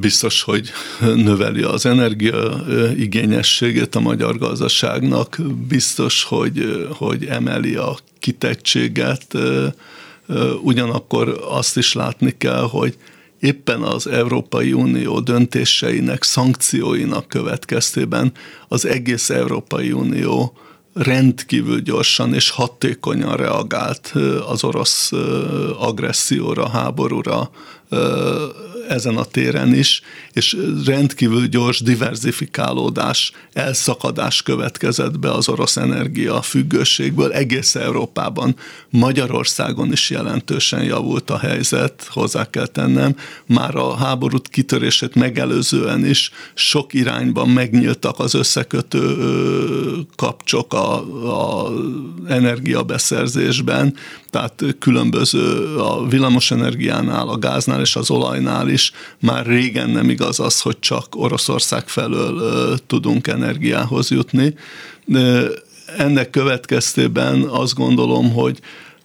[0.00, 2.64] biztos, hogy növeli az energia
[2.96, 9.26] igényességét a magyar gazdaságnak, biztos, hogy, hogy emeli a kitettséget,
[10.62, 12.96] ugyanakkor azt is látni kell, hogy
[13.40, 18.32] éppen az Európai Unió döntéseinek, szankcióinak következtében
[18.68, 20.56] az egész Európai Unió
[20.94, 24.12] rendkívül gyorsan és hatékonyan reagált
[24.48, 25.12] az orosz
[25.78, 27.50] agresszióra, háborúra,
[28.88, 30.00] ezen a téren is,
[30.32, 38.56] és rendkívül gyors diverzifikálódás, elszakadás következett be az orosz energia függőségből egész Európában.
[38.90, 43.16] Magyarországon is jelentősen javult a helyzet, hozzá kell tennem.
[43.46, 49.16] Már a háborút kitörését megelőzően is sok irányban megnyíltak az összekötő
[50.16, 50.94] kapcsok a,
[51.62, 51.72] a
[52.28, 53.94] energiabeszerzésben,
[54.30, 60.60] tehát különböző a villamosenergiánál, a gáznál és az olajnál is már régen nem igaz az,
[60.60, 64.54] hogy csak Oroszország felől tudunk energiához jutni.
[65.96, 68.60] Ennek következtében azt gondolom, hogy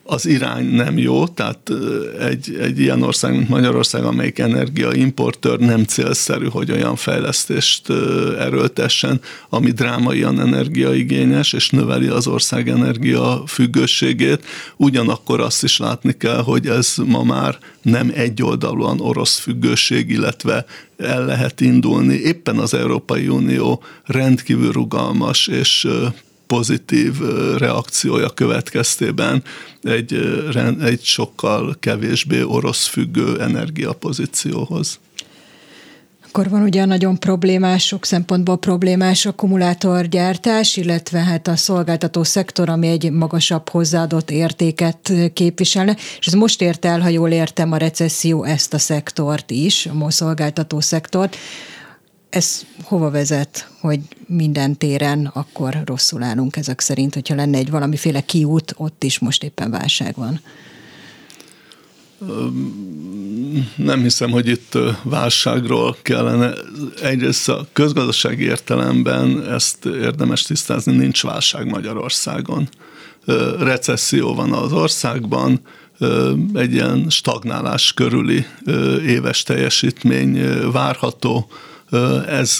[0.09, 1.71] az irány nem jó, tehát
[2.19, 7.89] egy, egy ilyen ország, mint Magyarország, amelyik energiaimportőr nem célszerű, hogy olyan fejlesztést
[8.39, 14.45] erőltessen, ami drámaian energiaigényes, és növeli az ország energia függőségét.
[14.77, 20.65] Ugyanakkor azt is látni kell, hogy ez ma már nem egyoldalúan orosz függőség, illetve
[20.97, 22.15] el lehet indulni.
[22.15, 25.87] Éppen az Európai Unió rendkívül rugalmas és
[26.55, 27.19] pozitív
[27.57, 29.43] reakciója következtében
[29.81, 30.13] egy,
[30.81, 34.99] egy sokkal kevésbé orosz függő energiapozícióhoz.
[36.27, 42.87] Akkor van ugye nagyon problémás, sok szempontból problémás akkumulátorgyártás, illetve hát a szolgáltató szektor, ami
[42.87, 48.43] egy magasabb hozzáadott értéket képviselne, és ez most ért el, ha jól értem, a recesszió
[48.43, 51.37] ezt a szektort is, a szolgáltató szektort.
[52.29, 58.21] Ez hova vezet, hogy minden téren akkor rosszul állunk ezek szerint, hogyha lenne egy valamiféle
[58.21, 60.39] kiút, ott is most éppen válság van?
[63.75, 66.53] nem hiszem, hogy itt válságról kellene.
[67.01, 72.69] Egyrészt a közgazdasági értelemben ezt érdemes tisztázni, nincs válság Magyarországon.
[73.59, 75.61] Recesszió van az országban,
[76.53, 78.45] egy ilyen stagnálás körüli
[79.05, 81.47] éves teljesítmény várható.
[82.27, 82.57] Ez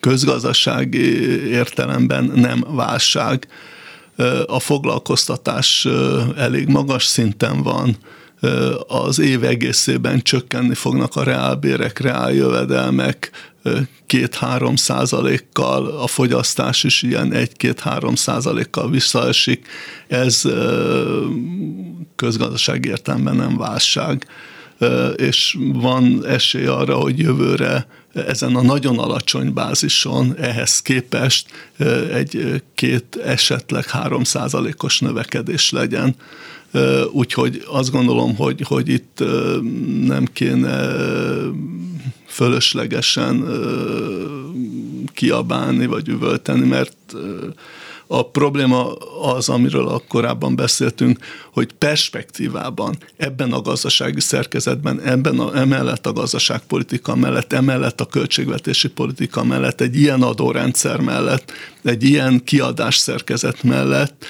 [0.00, 3.48] közgazdasági értelemben nem válság.
[4.46, 5.86] A foglalkoztatás
[6.36, 7.96] elég magas szinten van,
[8.86, 13.30] az év egészében csökkenni fognak a reálbérek, reáljövedelmek,
[14.06, 19.66] két-három százalékkal, a fogyasztás is ilyen egy-két-három százalékkal visszaesik.
[20.08, 20.42] Ez
[22.16, 24.26] közgazdasági értelemben nem válság
[25.16, 27.86] és van esély arra, hogy jövőre
[28.26, 31.46] ezen a nagyon alacsony bázison ehhez képest
[32.12, 36.14] egy két, esetleg három százalékos növekedés legyen.
[37.12, 39.24] Úgyhogy azt gondolom, hogy, hogy itt
[40.04, 40.92] nem kéne
[42.26, 43.44] fölöslegesen
[45.14, 47.14] kiabálni vagy üvölteni, mert
[48.10, 48.92] a probléma
[49.22, 51.18] az, amiről korábban beszéltünk,
[51.52, 58.88] hogy perspektívában, ebben a gazdasági szerkezetben, ebben a, emellett a gazdaságpolitika mellett, emellett a költségvetési
[58.88, 64.24] politika mellett, egy ilyen adórendszer mellett, egy ilyen kiadás szerkezet mellett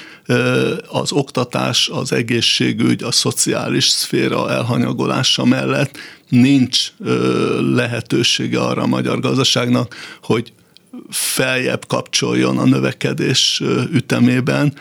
[0.87, 5.97] az oktatás, az egészségügy, a szociális szféra elhanyagolása mellett
[6.29, 6.91] nincs
[7.75, 10.53] lehetősége arra a magyar gazdaságnak, hogy
[11.09, 13.61] feljebb kapcsoljon a növekedés
[13.93, 14.73] ütemében,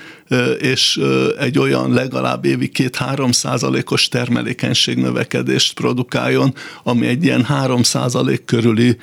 [0.59, 1.01] és
[1.39, 8.97] egy olyan legalább évi két-három százalékos termelékenység növekedést produkáljon, ami egy ilyen három százalék körüli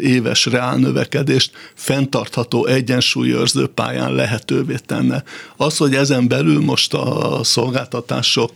[0.00, 5.22] éves reál növekedést fenntartható egyensúlyőrző pályán lehetővé tenne.
[5.56, 8.52] Az, hogy ezen belül most a szolgáltatások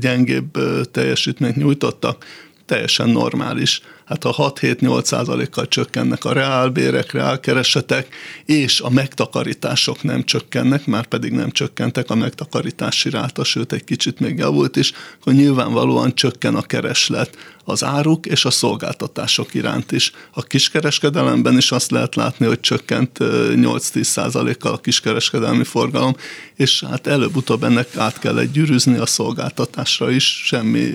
[0.00, 0.58] gyengébb
[0.90, 2.24] teljesítményt nyújtottak,
[2.66, 10.86] teljesen normális hát a 6-7-8 százalékkal csökkennek a reálbérek, reálkeresetek, és a megtakarítások nem csökkennek,
[10.86, 16.14] már pedig nem csökkentek a megtakarítási ráta, sőt egy kicsit még javult is, akkor nyilvánvalóan
[16.14, 20.12] csökken a kereslet az áruk és a szolgáltatások iránt is.
[20.32, 26.16] A kiskereskedelemben is azt lehet látni, hogy csökkent 8-10 százalékkal a kiskereskedelmi forgalom,
[26.54, 30.92] és hát előbb-utóbb ennek át kell egy gyűrűzni a szolgáltatásra is, semmi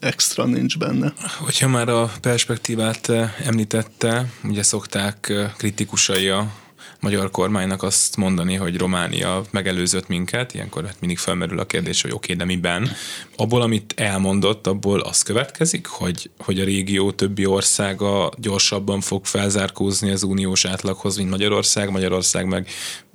[0.00, 1.12] extra nincs benne.
[1.38, 3.12] Hogyha már a perspektívát
[3.44, 6.62] említette, ugye szokták kritikusai a
[7.04, 12.10] magyar kormánynak azt mondani, hogy Románia megelőzött minket, ilyenkor hát mindig felmerül a kérdés, hogy
[12.10, 12.90] oké, okay, de miben.
[13.36, 20.10] Abból, amit elmondott, abból az következik, hogy, hogy a régió többi országa gyorsabban fog felzárkózni
[20.10, 22.68] az uniós átlaghoz, mint Magyarország, Magyarország meg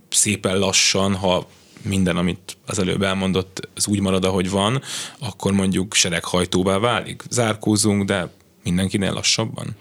[0.10, 1.47] szépen lassan, ha
[1.82, 4.82] minden, amit az előbb elmondott, az úgy marad, ahogy van,
[5.19, 7.23] akkor mondjuk sereghajtóvá válik.
[7.30, 8.32] Zárkózunk, de
[8.63, 9.75] mindenkinél lassabban?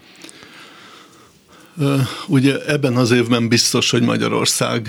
[2.27, 4.89] Ugye ebben az évben biztos, hogy Magyarország,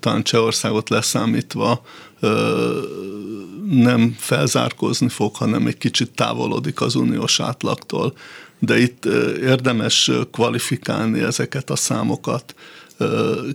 [0.00, 1.84] talán Csehországot leszámítva
[3.70, 8.12] nem felzárkózni fog, hanem egy kicsit távolodik az uniós átlagtól.
[8.58, 9.04] De itt
[9.40, 12.54] érdemes kvalifikálni ezeket a számokat.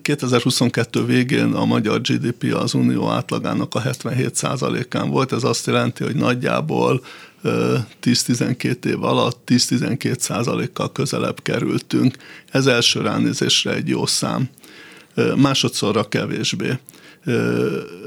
[0.02, 6.16] 2022 végén a magyar GDP az unió átlagának a 77%-án volt, ez azt jelenti, hogy
[6.16, 7.02] nagyjából
[7.46, 12.16] 10-12 év alatt 10-12 százalékkal közelebb kerültünk.
[12.52, 14.50] Ez első ránézésre egy jó szám.
[15.36, 16.78] Másodszorra kevésbé.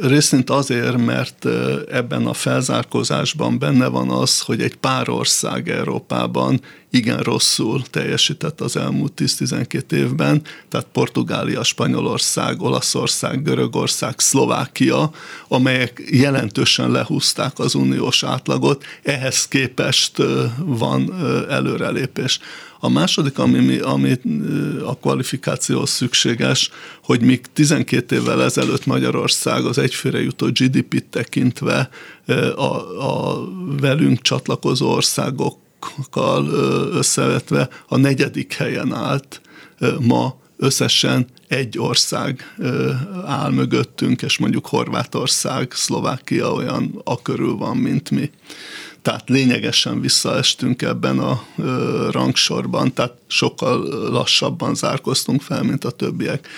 [0.00, 1.46] Részint azért, mert
[1.90, 8.76] ebben a felzárkózásban benne van az, hogy egy pár ország Európában igen rosszul teljesített az
[8.76, 15.11] elmúlt 10-12 évben, tehát Portugália, Spanyolország, Olaszország, Görögország, Szlovákia,
[15.48, 20.22] amelyek jelentősen lehúzták az uniós átlagot, ehhez képest
[20.59, 21.14] van
[21.48, 22.38] előrelépés.
[22.81, 24.21] A második, ami, ami
[24.85, 26.71] a kvalifikációhoz szükséges,
[27.03, 31.88] hogy még 12 évvel ezelőtt Magyarország az egyfőre jutó GDP-t tekintve
[32.57, 33.45] a, a
[33.81, 36.47] velünk csatlakozó országokkal
[36.93, 39.41] összevetve a negyedik helyen állt,
[40.01, 42.57] ma összesen egy ország
[43.26, 48.30] áll mögöttünk, és mondjuk Horvátország, Szlovákia olyan a körül van, mint mi.
[49.03, 51.45] Tehát lényegesen visszaestünk ebben a
[52.11, 56.49] rangsorban, tehát sokkal lassabban zárkoztunk fel, mint a többiek.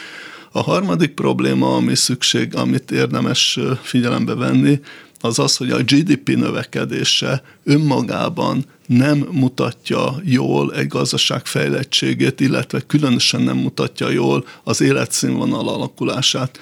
[0.53, 4.81] A harmadik probléma, ami szükség, amit érdemes figyelembe venni,
[5.21, 13.43] az az, hogy a GDP növekedése önmagában nem mutatja jól egy gazdaság fejlettségét, illetve különösen
[13.43, 16.59] nem mutatja jól az életszínvonal alakulását.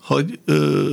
[0.00, 0.88] Hogy ö,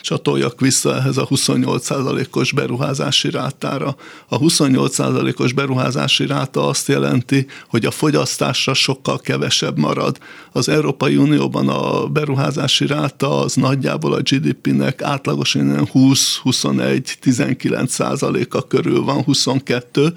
[0.00, 3.96] csatoljak vissza ehhez a 28%-os beruházási rátára.
[4.28, 10.18] A 28%-os beruházási ráta azt jelenti, hogy a fogyasztásra sokkal kevesebb marad.
[10.52, 19.22] Az Európai Unióban a beruházási ráta az nagyjából a GDP-nek átlagosan 20-21-19 százaléka körül van,
[19.22, 20.12] 22,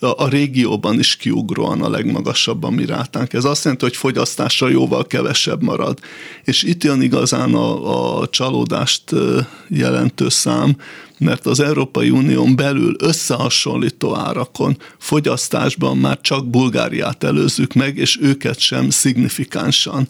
[0.00, 3.32] a régióban is kiugróan a legmagasabb a mi rátánk.
[3.32, 5.98] Ez azt jelenti, hogy fogyasztásra jóval kevesebb marad.
[6.44, 8.26] És itt jön igazán a, a
[8.88, 10.76] csalódást jelentő szám,
[11.18, 18.58] mert az Európai Unión belül összehasonlító árakon fogyasztásban már csak Bulgáriát előzzük meg, és őket
[18.58, 20.08] sem szignifikánsan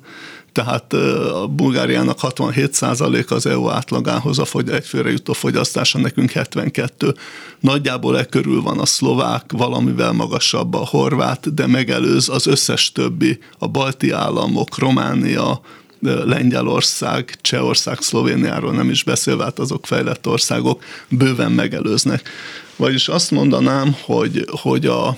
[0.53, 7.14] tehát a Bulgáriának 67% az EU átlagához a fogy, egyfőre jutó fogyasztása, nekünk 72.
[7.61, 13.39] Nagyjából e körül van a szlovák, valamivel magasabb a horvát, de megelőz az összes többi,
[13.59, 15.61] a balti államok, Románia,
[16.01, 22.28] Lengyelország, Csehország, Szlovéniáról nem is beszélve, hát azok fejlett országok bőven megelőznek.
[22.76, 25.16] Vagyis azt mondanám, hogy, hogy a,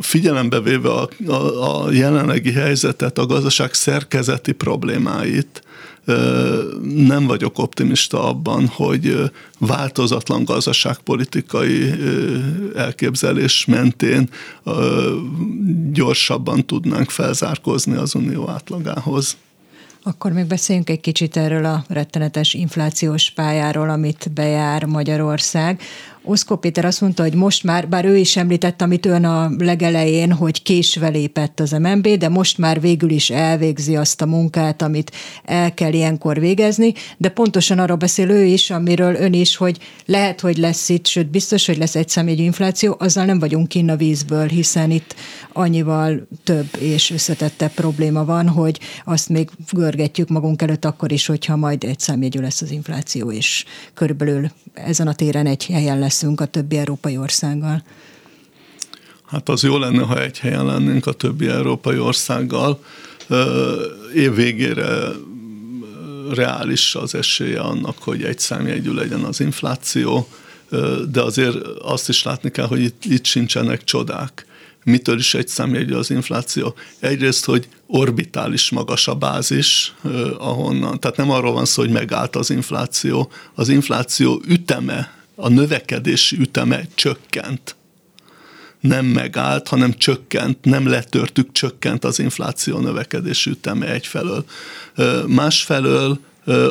[0.00, 5.62] figyelembe véve a, a, a jelenlegi helyzetet, a gazdaság szerkezeti problémáit,
[6.94, 11.90] nem vagyok optimista abban, hogy változatlan gazdaságpolitikai
[12.76, 14.28] elképzelés mentén
[15.92, 19.36] gyorsabban tudnánk felzárkózni az unió átlagához.
[20.06, 25.80] Akkor még beszéljünk egy kicsit erről a rettenetes inflációs pályáról, amit bejár Magyarország.
[26.26, 30.32] Oszkó Péter azt mondta, hogy most már, bár ő is említette, amit ön a legelején,
[30.32, 35.12] hogy késve lépett az MNB, de most már végül is elvégzi azt a munkát, amit
[35.44, 40.40] el kell ilyenkor végezni, de pontosan arról beszél ő is, amiről ön is, hogy lehet,
[40.40, 43.96] hogy lesz itt, sőt biztos, hogy lesz egy személyű infláció, azzal nem vagyunk kinn a
[43.96, 45.14] vízből, hiszen itt
[45.52, 51.56] annyival több és összetettebb probléma van, hogy azt még görgetjük magunk előtt akkor is, hogyha
[51.56, 53.64] majd egy számjegyű lesz az infláció, és
[53.94, 57.82] körülbelül ezen a téren egy helyen lesz leszünk a többi európai országgal?
[59.26, 62.84] Hát az jó lenne, ha egy helyen lennénk a többi európai országgal.
[64.14, 65.08] Év végére
[66.30, 70.28] reális az esélye annak, hogy egy számjegyű legyen az infláció,
[71.10, 74.46] de azért azt is látni kell, hogy itt, itt sincsenek csodák.
[74.84, 76.74] Mitől is egy számjegyű az infláció?
[76.98, 79.94] Egyrészt, hogy orbitális magas a bázis,
[80.38, 86.36] ahonnan, tehát nem arról van szó, hogy megállt az infláció, az infláció üteme a növekedési
[86.38, 87.76] üteme csökkent.
[88.80, 94.44] Nem megállt, hanem csökkent, nem letörtük, csökkent az infláció növekedési üteme egyfelől.
[95.26, 96.20] Másfelől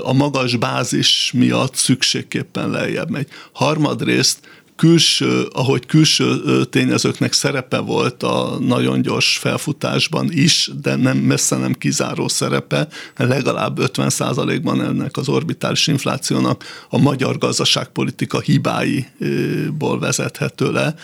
[0.04, 3.28] a magas bázis miatt szükségképpen lejjebb megy.
[3.52, 4.40] Harmadrészt
[4.76, 11.74] külső, ahogy külső tényezőknek szerepe volt a nagyon gyors felfutásban is, de nem messze nem
[11.74, 20.96] kizáró szerepe, legalább 50%-ban ennek az orbitális inflációnak a magyar gazdaságpolitika hibáiból vezethető le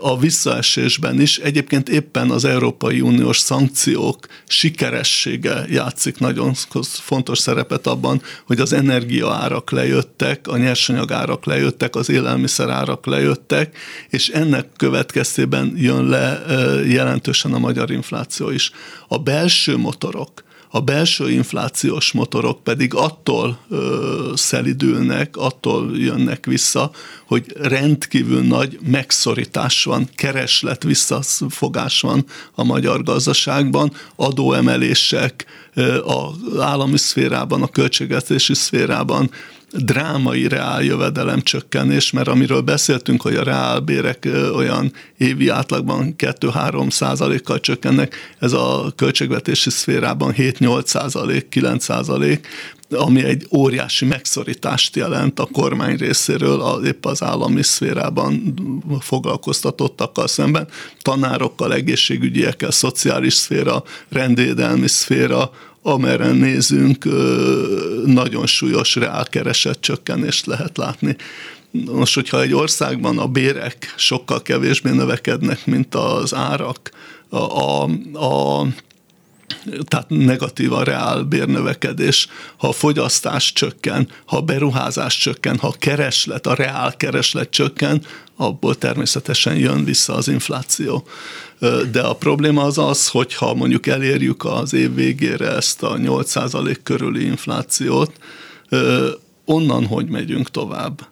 [0.00, 1.38] a visszaesésben is.
[1.38, 9.70] Egyébként éppen az Európai Uniós szankciók sikeressége játszik nagyon fontos szerepet abban, hogy az energiaárak
[9.70, 13.76] lejöttek, a nyersanyagárak lejöttek, az élelmiszerárak lejöttek,
[14.08, 16.42] és ennek következtében jön le
[16.86, 18.70] jelentősen a magyar infláció is.
[19.08, 20.42] A belső motorok,
[20.72, 26.90] a belső inflációs motorok pedig attól ö, szelidülnek, attól jönnek vissza,
[27.26, 35.44] hogy rendkívül nagy megszorítás van, kereslet visszafogás van a magyar gazdaságban, adóemelések
[36.04, 39.30] az állami szférában, a költségvetési szférában
[39.72, 48.34] drámai reáljövedelem csökkenés, mert amiről beszéltünk, hogy a reálbérek olyan évi átlagban 2-3 százalékkal csökkennek,
[48.38, 52.46] ez a költségvetési szférában 7-8 százalék, 9 százalék,
[52.90, 58.54] ami egy óriási megszorítást jelent a kormány részéről a, épp az állami szférában
[59.00, 60.68] foglalkoztatottakkal szemben,
[61.02, 65.50] tanárokkal, egészségügyiekkel, szociális szféra, rendédelmi szféra,
[65.82, 67.04] amerre nézünk,
[68.06, 71.16] nagyon súlyos reálkeresett csökkenést lehet látni.
[71.70, 76.90] Most, hogyha egy országban a bérek sokkal kevésbé növekednek, mint az árak,
[77.28, 78.66] a, a, a
[79.84, 82.28] tehát negatív a reál bérnövekedés.
[82.56, 88.02] Ha a fogyasztás csökken, ha a beruházás csökken, ha a kereslet, a reál kereslet csökken,
[88.40, 91.06] abból természetesen jön vissza az infláció.
[91.90, 96.76] De a probléma az az, hogy ha mondjuk elérjük az év végére ezt a 8%
[96.82, 98.12] körüli inflációt,
[99.44, 101.09] onnan hogy megyünk tovább?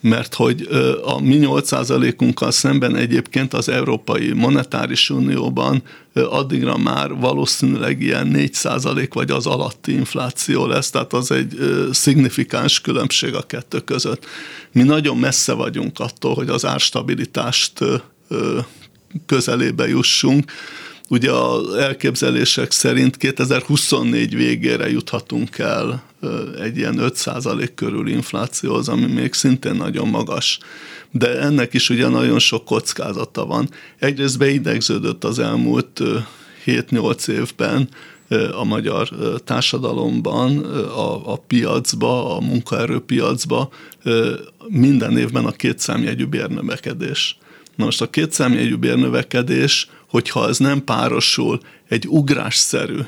[0.00, 0.68] Mert hogy
[1.04, 5.82] a mi 8%-unkkal szemben egyébként az Európai Monetáris Unióban
[6.14, 11.56] addigra már valószínűleg ilyen 4% vagy az alatti infláció lesz, tehát az egy
[11.92, 14.26] szignifikáns különbség a kettő között.
[14.72, 17.72] Mi nagyon messze vagyunk attól, hogy az árstabilitást
[19.26, 20.52] közelébe jussunk,
[21.08, 26.02] Ugye az elképzelések szerint 2024 végére juthatunk el
[26.60, 30.58] egy ilyen 5% körül inflációhoz, ami még szintén nagyon magas.
[31.10, 33.68] De ennek is ugye nagyon sok kockázata van.
[33.98, 36.00] Egyrészt beidegződött az elmúlt
[36.66, 37.88] 7-8 évben
[38.52, 39.08] a magyar
[39.44, 43.70] társadalomban, a, a piacba, a munkaerőpiacba
[44.68, 47.38] minden évben a kétszámjegyű bérnövekedés.
[47.76, 52.98] Na most a kétszámjegyű bérnövekedés hogyha ez nem párosul egy ugrásszerű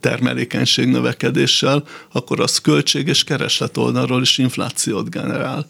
[0.00, 5.66] termelékenység növekedéssel, akkor az költség és kereslet oldalról is inflációt generál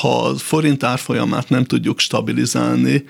[0.00, 3.04] ha a forint árfolyamát nem tudjuk stabilizálni,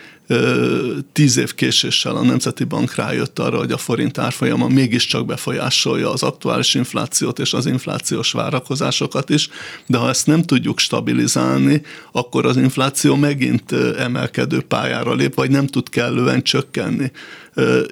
[1.13, 6.23] tíz év késéssel a Nemzeti Bank rájött arra, hogy a forint árfolyama mégiscsak befolyásolja az
[6.23, 9.49] aktuális inflációt és az inflációs várakozásokat is,
[9.87, 11.83] de ha ezt nem tudjuk stabilizálni,
[12.13, 17.11] akkor az infláció megint emelkedő pályára lép, vagy nem tud kellően csökkenni.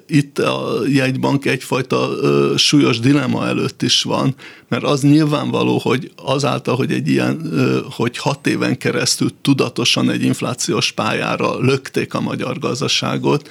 [0.07, 2.09] Itt a jegybank egyfajta
[2.57, 4.35] súlyos dilema előtt is van,
[4.67, 7.51] mert az nyilvánvaló, hogy azáltal, hogy egy ilyen,
[7.91, 13.49] hogy hat éven keresztül tudatosan egy inflációs pályára lökték a magyar gazdaságot,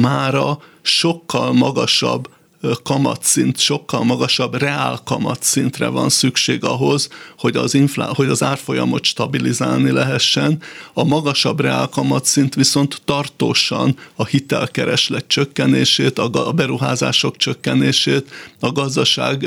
[0.00, 2.28] mára sokkal magasabb
[2.82, 7.08] kamatszint, sokkal magasabb reál kamatszintre van szükség ahhoz,
[7.38, 10.62] hogy az, inflá- hogy az árfolyamot stabilizálni lehessen.
[10.92, 18.30] A magasabb reál kamatszint viszont tartósan a hitelkereslet csökkenését, a beruházások csökkenését,
[18.60, 19.46] a gazdaság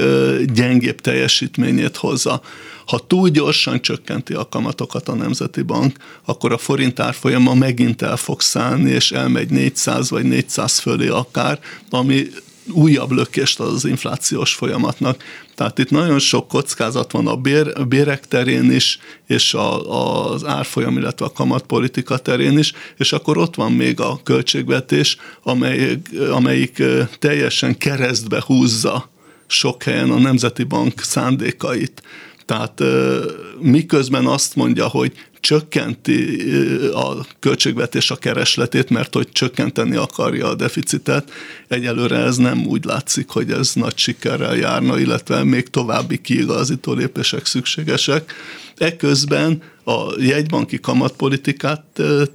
[0.54, 2.42] gyengébb teljesítményét hozza.
[2.86, 8.18] Ha túl gyorsan csökkenti a kamatokat a Nemzeti Bank, akkor a forint árfolyama megint el
[8.18, 11.60] fog szállni, és elmegy 400 vagy 400 fölé akár,
[11.90, 12.28] ami
[12.72, 15.24] újabb lökést az inflációs folyamatnak.
[15.56, 20.46] Tehát itt nagyon sok kockázat van a, bér, a bérek terén is, és a, az
[20.46, 26.84] árfolyam, illetve a kamatpolitika terén is, és akkor ott van még a költségvetés, amelyik, amelyik
[27.20, 29.12] teljesen keresztbe húzza
[29.48, 32.02] sok helyen a Nemzeti Bank szándékait.
[32.46, 32.84] Tehát
[33.60, 35.14] miközben azt mondja, hogy
[35.44, 36.42] csökkenti
[36.94, 41.32] a költségvetés a keresletét, mert hogy csökkenteni akarja a deficitet.
[41.68, 47.46] Egyelőre ez nem úgy látszik, hogy ez nagy sikerrel járna, illetve még további kiigazító lépések
[47.46, 48.34] szükségesek.
[48.78, 51.84] Eközben a jegybanki kamatpolitikát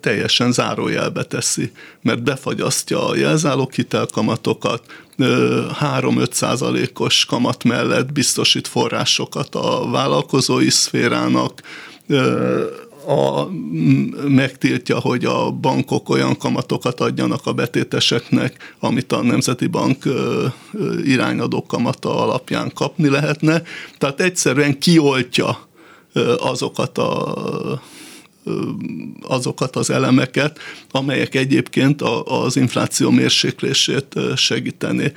[0.01, 4.83] teljesen zárójelbe teszi, mert befagyasztja a jelzálók hitelkamatokat,
[5.19, 11.63] 3-5 százalékos kamat mellett biztosít forrásokat a vállalkozói szférának,
[13.09, 13.49] a,
[14.29, 20.05] megtiltja, hogy a bankok olyan kamatokat adjanak a betéteseknek, amit a Nemzeti Bank
[21.05, 23.63] irányadó kamata alapján kapni lehetne.
[23.99, 25.59] Tehát egyszerűen kioltja
[26.39, 27.83] azokat a
[29.23, 30.59] azokat az elemeket,
[30.91, 35.13] amelyek egyébként az infláció mérséklését segíteni.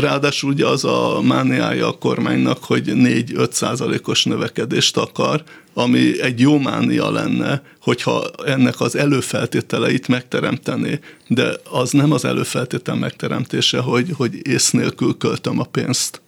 [0.00, 5.42] Ráadásul ugye az a mániája a kormánynak, hogy 4-5 százalékos növekedést akar,
[5.74, 12.94] ami egy jó mánia lenne, hogyha ennek az előfeltételeit megteremtené, de az nem az előfeltétel
[12.94, 16.20] megteremtése, hogy, hogy ész nélkül költöm a pénzt.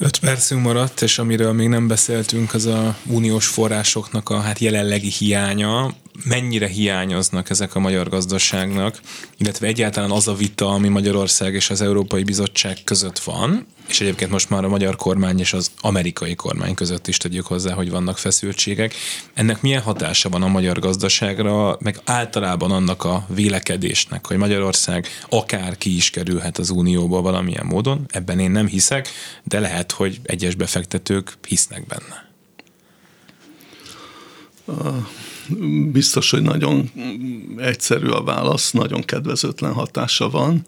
[0.00, 5.10] Öt percünk maradt, és amiről még nem beszéltünk, az a uniós forrásoknak a hát jelenlegi
[5.10, 5.94] hiánya.
[6.24, 9.00] Mennyire hiányoznak ezek a magyar gazdaságnak,
[9.36, 14.30] illetve egyáltalán az a vita, ami Magyarország és az Európai Bizottság között van, és egyébként
[14.30, 18.18] most már a magyar kormány és az amerikai kormány között is tegyük hozzá, hogy vannak
[18.18, 18.94] feszültségek.
[19.34, 25.78] Ennek milyen hatása van a magyar gazdaságra, meg általában annak a vélekedésnek, hogy Magyarország akár
[25.78, 29.08] ki is kerülhet az Unióba valamilyen módon, ebben én nem hiszek,
[29.42, 32.26] de lehet, hogy egyes befektetők hisznek benne.
[35.90, 36.90] Biztos, hogy nagyon
[37.56, 40.64] egyszerű a válasz, nagyon kedvezőtlen hatása van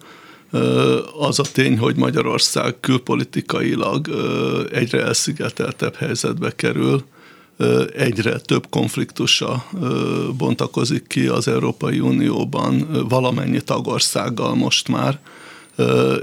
[1.18, 4.08] az a tény, hogy Magyarország külpolitikailag
[4.72, 7.04] egyre elszigeteltebb helyzetbe kerül,
[7.96, 9.64] egyre több konfliktusa
[10.36, 15.18] bontakozik ki az Európai Unióban valamennyi tagországgal most már,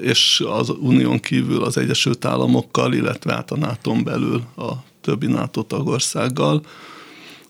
[0.01, 4.71] és az unión kívül az Egyesült Államokkal, illetve hát a nato belül a
[5.01, 6.61] többi NATO tagországgal.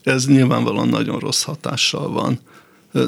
[0.03, 2.39] Ez nyilvánvalóan nagyon rossz hatással van.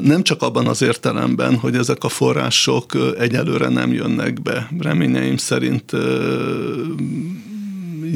[0.02, 4.68] Nem csak abban az értelemben, hogy ezek a források egyelőre nem jönnek be.
[4.78, 5.92] Reményeim szerint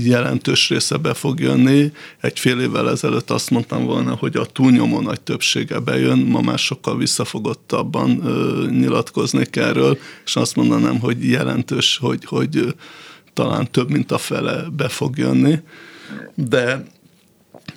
[0.03, 1.93] jelentős része be fog jönni.
[2.21, 6.59] Egy fél évvel ezelőtt azt mondtam volna, hogy a túlnyomó nagy többsége bejön, ma már
[6.59, 12.75] sokkal visszafogottabban ö, nyilatkoznék erről, és azt mondanám, hogy jelentős, hogy, hogy
[13.33, 15.59] talán több, mint a fele be fog jönni.
[16.35, 16.85] De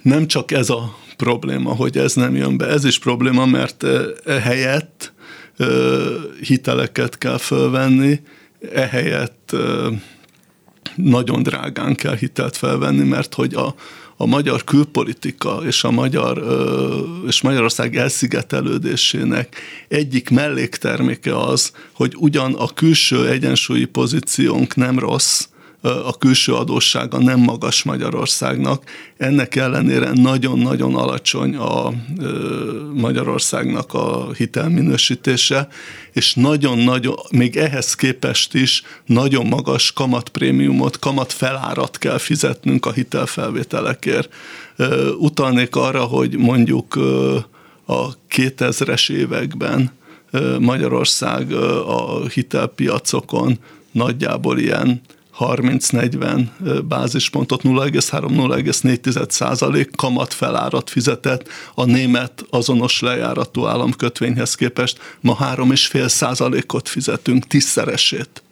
[0.08, 3.84] nem csak ez a probléma, hogy ez nem jön be, ez is probléma, mert
[4.26, 5.14] e helyett
[6.42, 8.22] hiteleket kell fölvenni,
[8.74, 9.56] ehelyett
[10.96, 13.76] nagyon drágán kell hitelt felvenni, mert hogy a,
[14.18, 16.44] a magyar külpolitika és a magyar
[17.28, 19.56] és Magyarország elszigetelődésének
[19.88, 25.48] egyik mellékterméke az, hogy ugyan a külső egyensúlyi pozíciónk nem rossz,
[25.82, 28.84] a külső adóssága nem magas Magyarországnak.
[29.18, 31.94] Ennek ellenére nagyon-nagyon alacsony a
[32.94, 35.68] Magyarországnak a hitelminősítése,
[36.14, 44.34] és nagyon-nagyon, még ehhez képest is nagyon magas kamatprémiumot, kamatfelárat kell fizetnünk a hitelfelvételekért.
[45.18, 46.96] Utalnék arra, hogy mondjuk
[47.86, 49.92] a 2000-es években
[50.60, 51.52] Magyarország
[51.88, 53.60] a hitelpiacokon
[53.92, 55.02] nagyjából ilyen
[55.40, 56.48] 30-40
[56.88, 65.00] bázispontot, 0,3-0,4 százalék kamat felárat fizetett a német azonos lejáratú államkötvényhez képest.
[65.20, 68.44] Ma 3,5 százalékot fizetünk, tízszeresét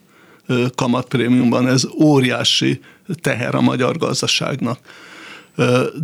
[0.76, 1.68] kamatprémiumban.
[1.68, 2.80] Ez óriási
[3.22, 4.80] teher a magyar gazdaságnak.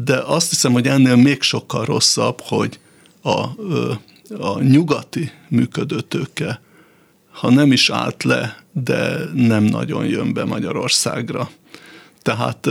[0.06, 2.80] De azt hiszem, hogy ennél még sokkal rosszabb, hogy
[3.22, 3.40] a,
[4.40, 6.62] a nyugati működőtőke,
[7.32, 11.50] ha nem is állt le de nem nagyon jön be Magyarországra.
[12.22, 12.68] Tehát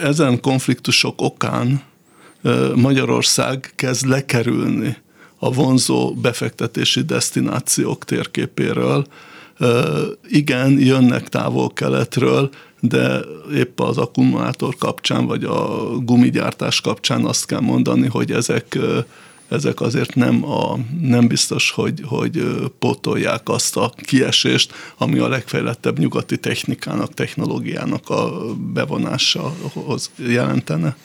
[0.00, 1.82] ezen konfliktusok okán
[2.74, 4.96] Magyarország kezd lekerülni
[5.38, 9.06] a vonzó befektetési destinációk térképéről.
[10.28, 12.50] Igen, jönnek távol-keletről,
[12.80, 13.20] de
[13.54, 18.78] épp az akkumulátor kapcsán, vagy a gumigyártás kapcsán azt kell mondani, hogy ezek
[19.48, 22.44] ezek azért nem, a, nem biztos, hogy, hogy
[22.78, 30.96] pótolják azt a kiesést, ami a legfejlettebb nyugati technikának, technológiának a bevonásához jelentene.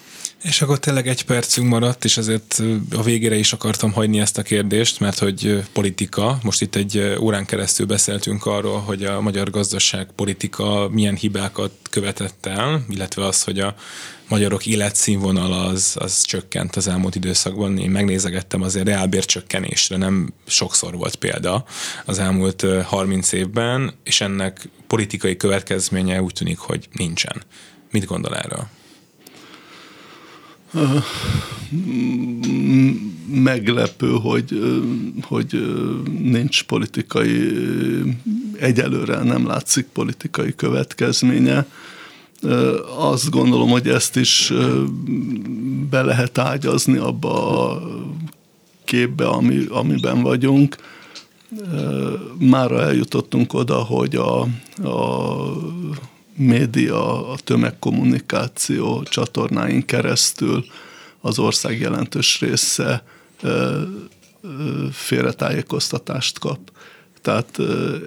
[0.43, 2.61] És akkor tényleg egy percünk maradt, és azért
[2.95, 7.45] a végére is akartam hagyni ezt a kérdést, mert hogy politika, most itt egy órán
[7.45, 13.59] keresztül beszéltünk arról, hogy a magyar gazdaság politika milyen hibákat követett el, illetve az, hogy
[13.59, 13.75] a
[14.27, 17.77] magyarok életszínvonal az, az csökkent az elmúlt időszakban.
[17.77, 21.65] Én megnézegettem azért reálbércsökkenésre, nem sokszor volt példa
[22.05, 27.43] az elmúlt 30 évben, és ennek politikai következménye úgy tűnik, hogy nincsen.
[27.91, 28.67] Mit gondol erről?
[33.27, 34.59] Meglepő, hogy,
[35.21, 35.75] hogy
[36.21, 37.51] nincs politikai,
[38.59, 41.65] egyelőre nem látszik politikai következménye.
[42.97, 44.53] Azt gondolom, hogy ezt is
[45.89, 47.81] be lehet ágyazni abba a
[48.83, 50.75] képbe, ami, amiben vagyunk.
[52.37, 54.41] Mára eljutottunk oda, hogy a,
[54.87, 55.37] a
[56.39, 60.65] média, a tömegkommunikáció csatornáin keresztül
[61.21, 63.03] az ország jelentős része
[64.91, 66.59] félretájékoztatást kap.
[67.21, 67.59] Tehát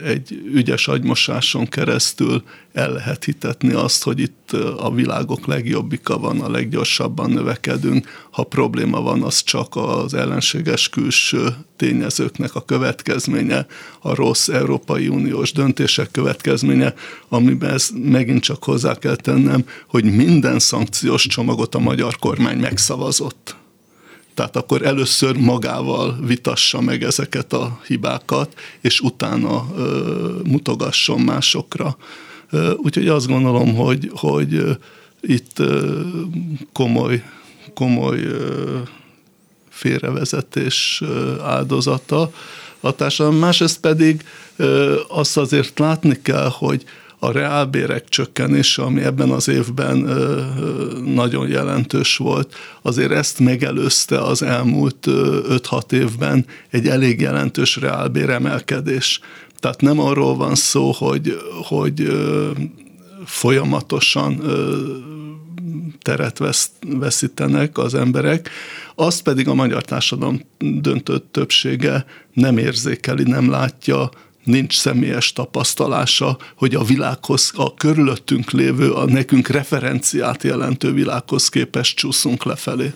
[0.04, 2.42] egy ügyes agymosáson keresztül
[2.72, 8.26] el lehet hitetni azt, hogy itt a világok legjobbika van, a leggyorsabban növekedünk.
[8.30, 13.66] Ha probléma van, az csak az ellenséges külső tényezőknek a következménye,
[14.00, 16.94] a rossz Európai Uniós döntések következménye,
[17.28, 23.60] amiben ez megint csak hozzá kell tennem, hogy minden szankciós csomagot a magyar kormány megszavazott
[24.34, 31.96] tehát akkor először magával vitassa meg ezeket a hibákat, és utána ö, mutogasson másokra.
[32.50, 34.72] Ö, úgyhogy azt gondolom, hogy, hogy ö,
[35.20, 36.00] itt ö,
[36.72, 37.22] komoly,
[37.74, 38.78] komoly ö,
[39.68, 42.32] félrevezetés ö, áldozata
[42.80, 43.38] a társadalom.
[43.38, 44.24] Másrészt pedig
[44.56, 46.84] ö, azt azért látni kell, hogy
[47.24, 49.96] a reálbérek csökkenése, ami ebben az évben
[51.04, 59.20] nagyon jelentős volt, azért ezt megelőzte az elmúlt 5-6 évben egy elég jelentős reálbéremelkedés.
[59.60, 62.12] Tehát nem arról van szó, hogy, hogy
[63.24, 64.42] folyamatosan
[66.02, 68.50] teret vesz, veszítenek az emberek,
[68.94, 74.10] azt pedig a magyar társadalom döntő többsége nem érzékeli, nem látja,
[74.44, 81.96] nincs személyes tapasztalása, hogy a világhoz, a körülöttünk lévő, a nekünk referenciát jelentő világhoz képest
[81.96, 82.92] csúszunk lefelé.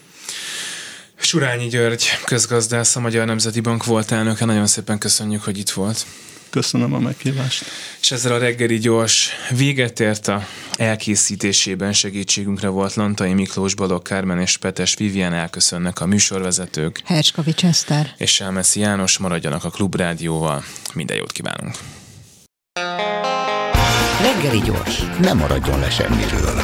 [1.16, 4.44] Surányi György, közgazdász, a Magyar Nemzeti Bank volt elnöke.
[4.44, 6.06] Nagyon szépen köszönjük, hogy itt volt.
[6.56, 7.64] Köszönöm a meghívást.
[8.00, 10.46] És ezzel a reggeli gyors véget ért a
[10.76, 17.00] elkészítésében segítségünkre volt Lantai Miklós, Balogh Kármen és Petes Vivian elköszönnek a műsorvezetők.
[17.04, 18.14] Hercskovics Eszter.
[18.16, 20.64] És Selmeszi János maradjanak a Klubrádióval.
[20.94, 21.74] Minden jót kívánunk!
[24.20, 26.62] Reggeli gyors, nem maradjon le semmiről.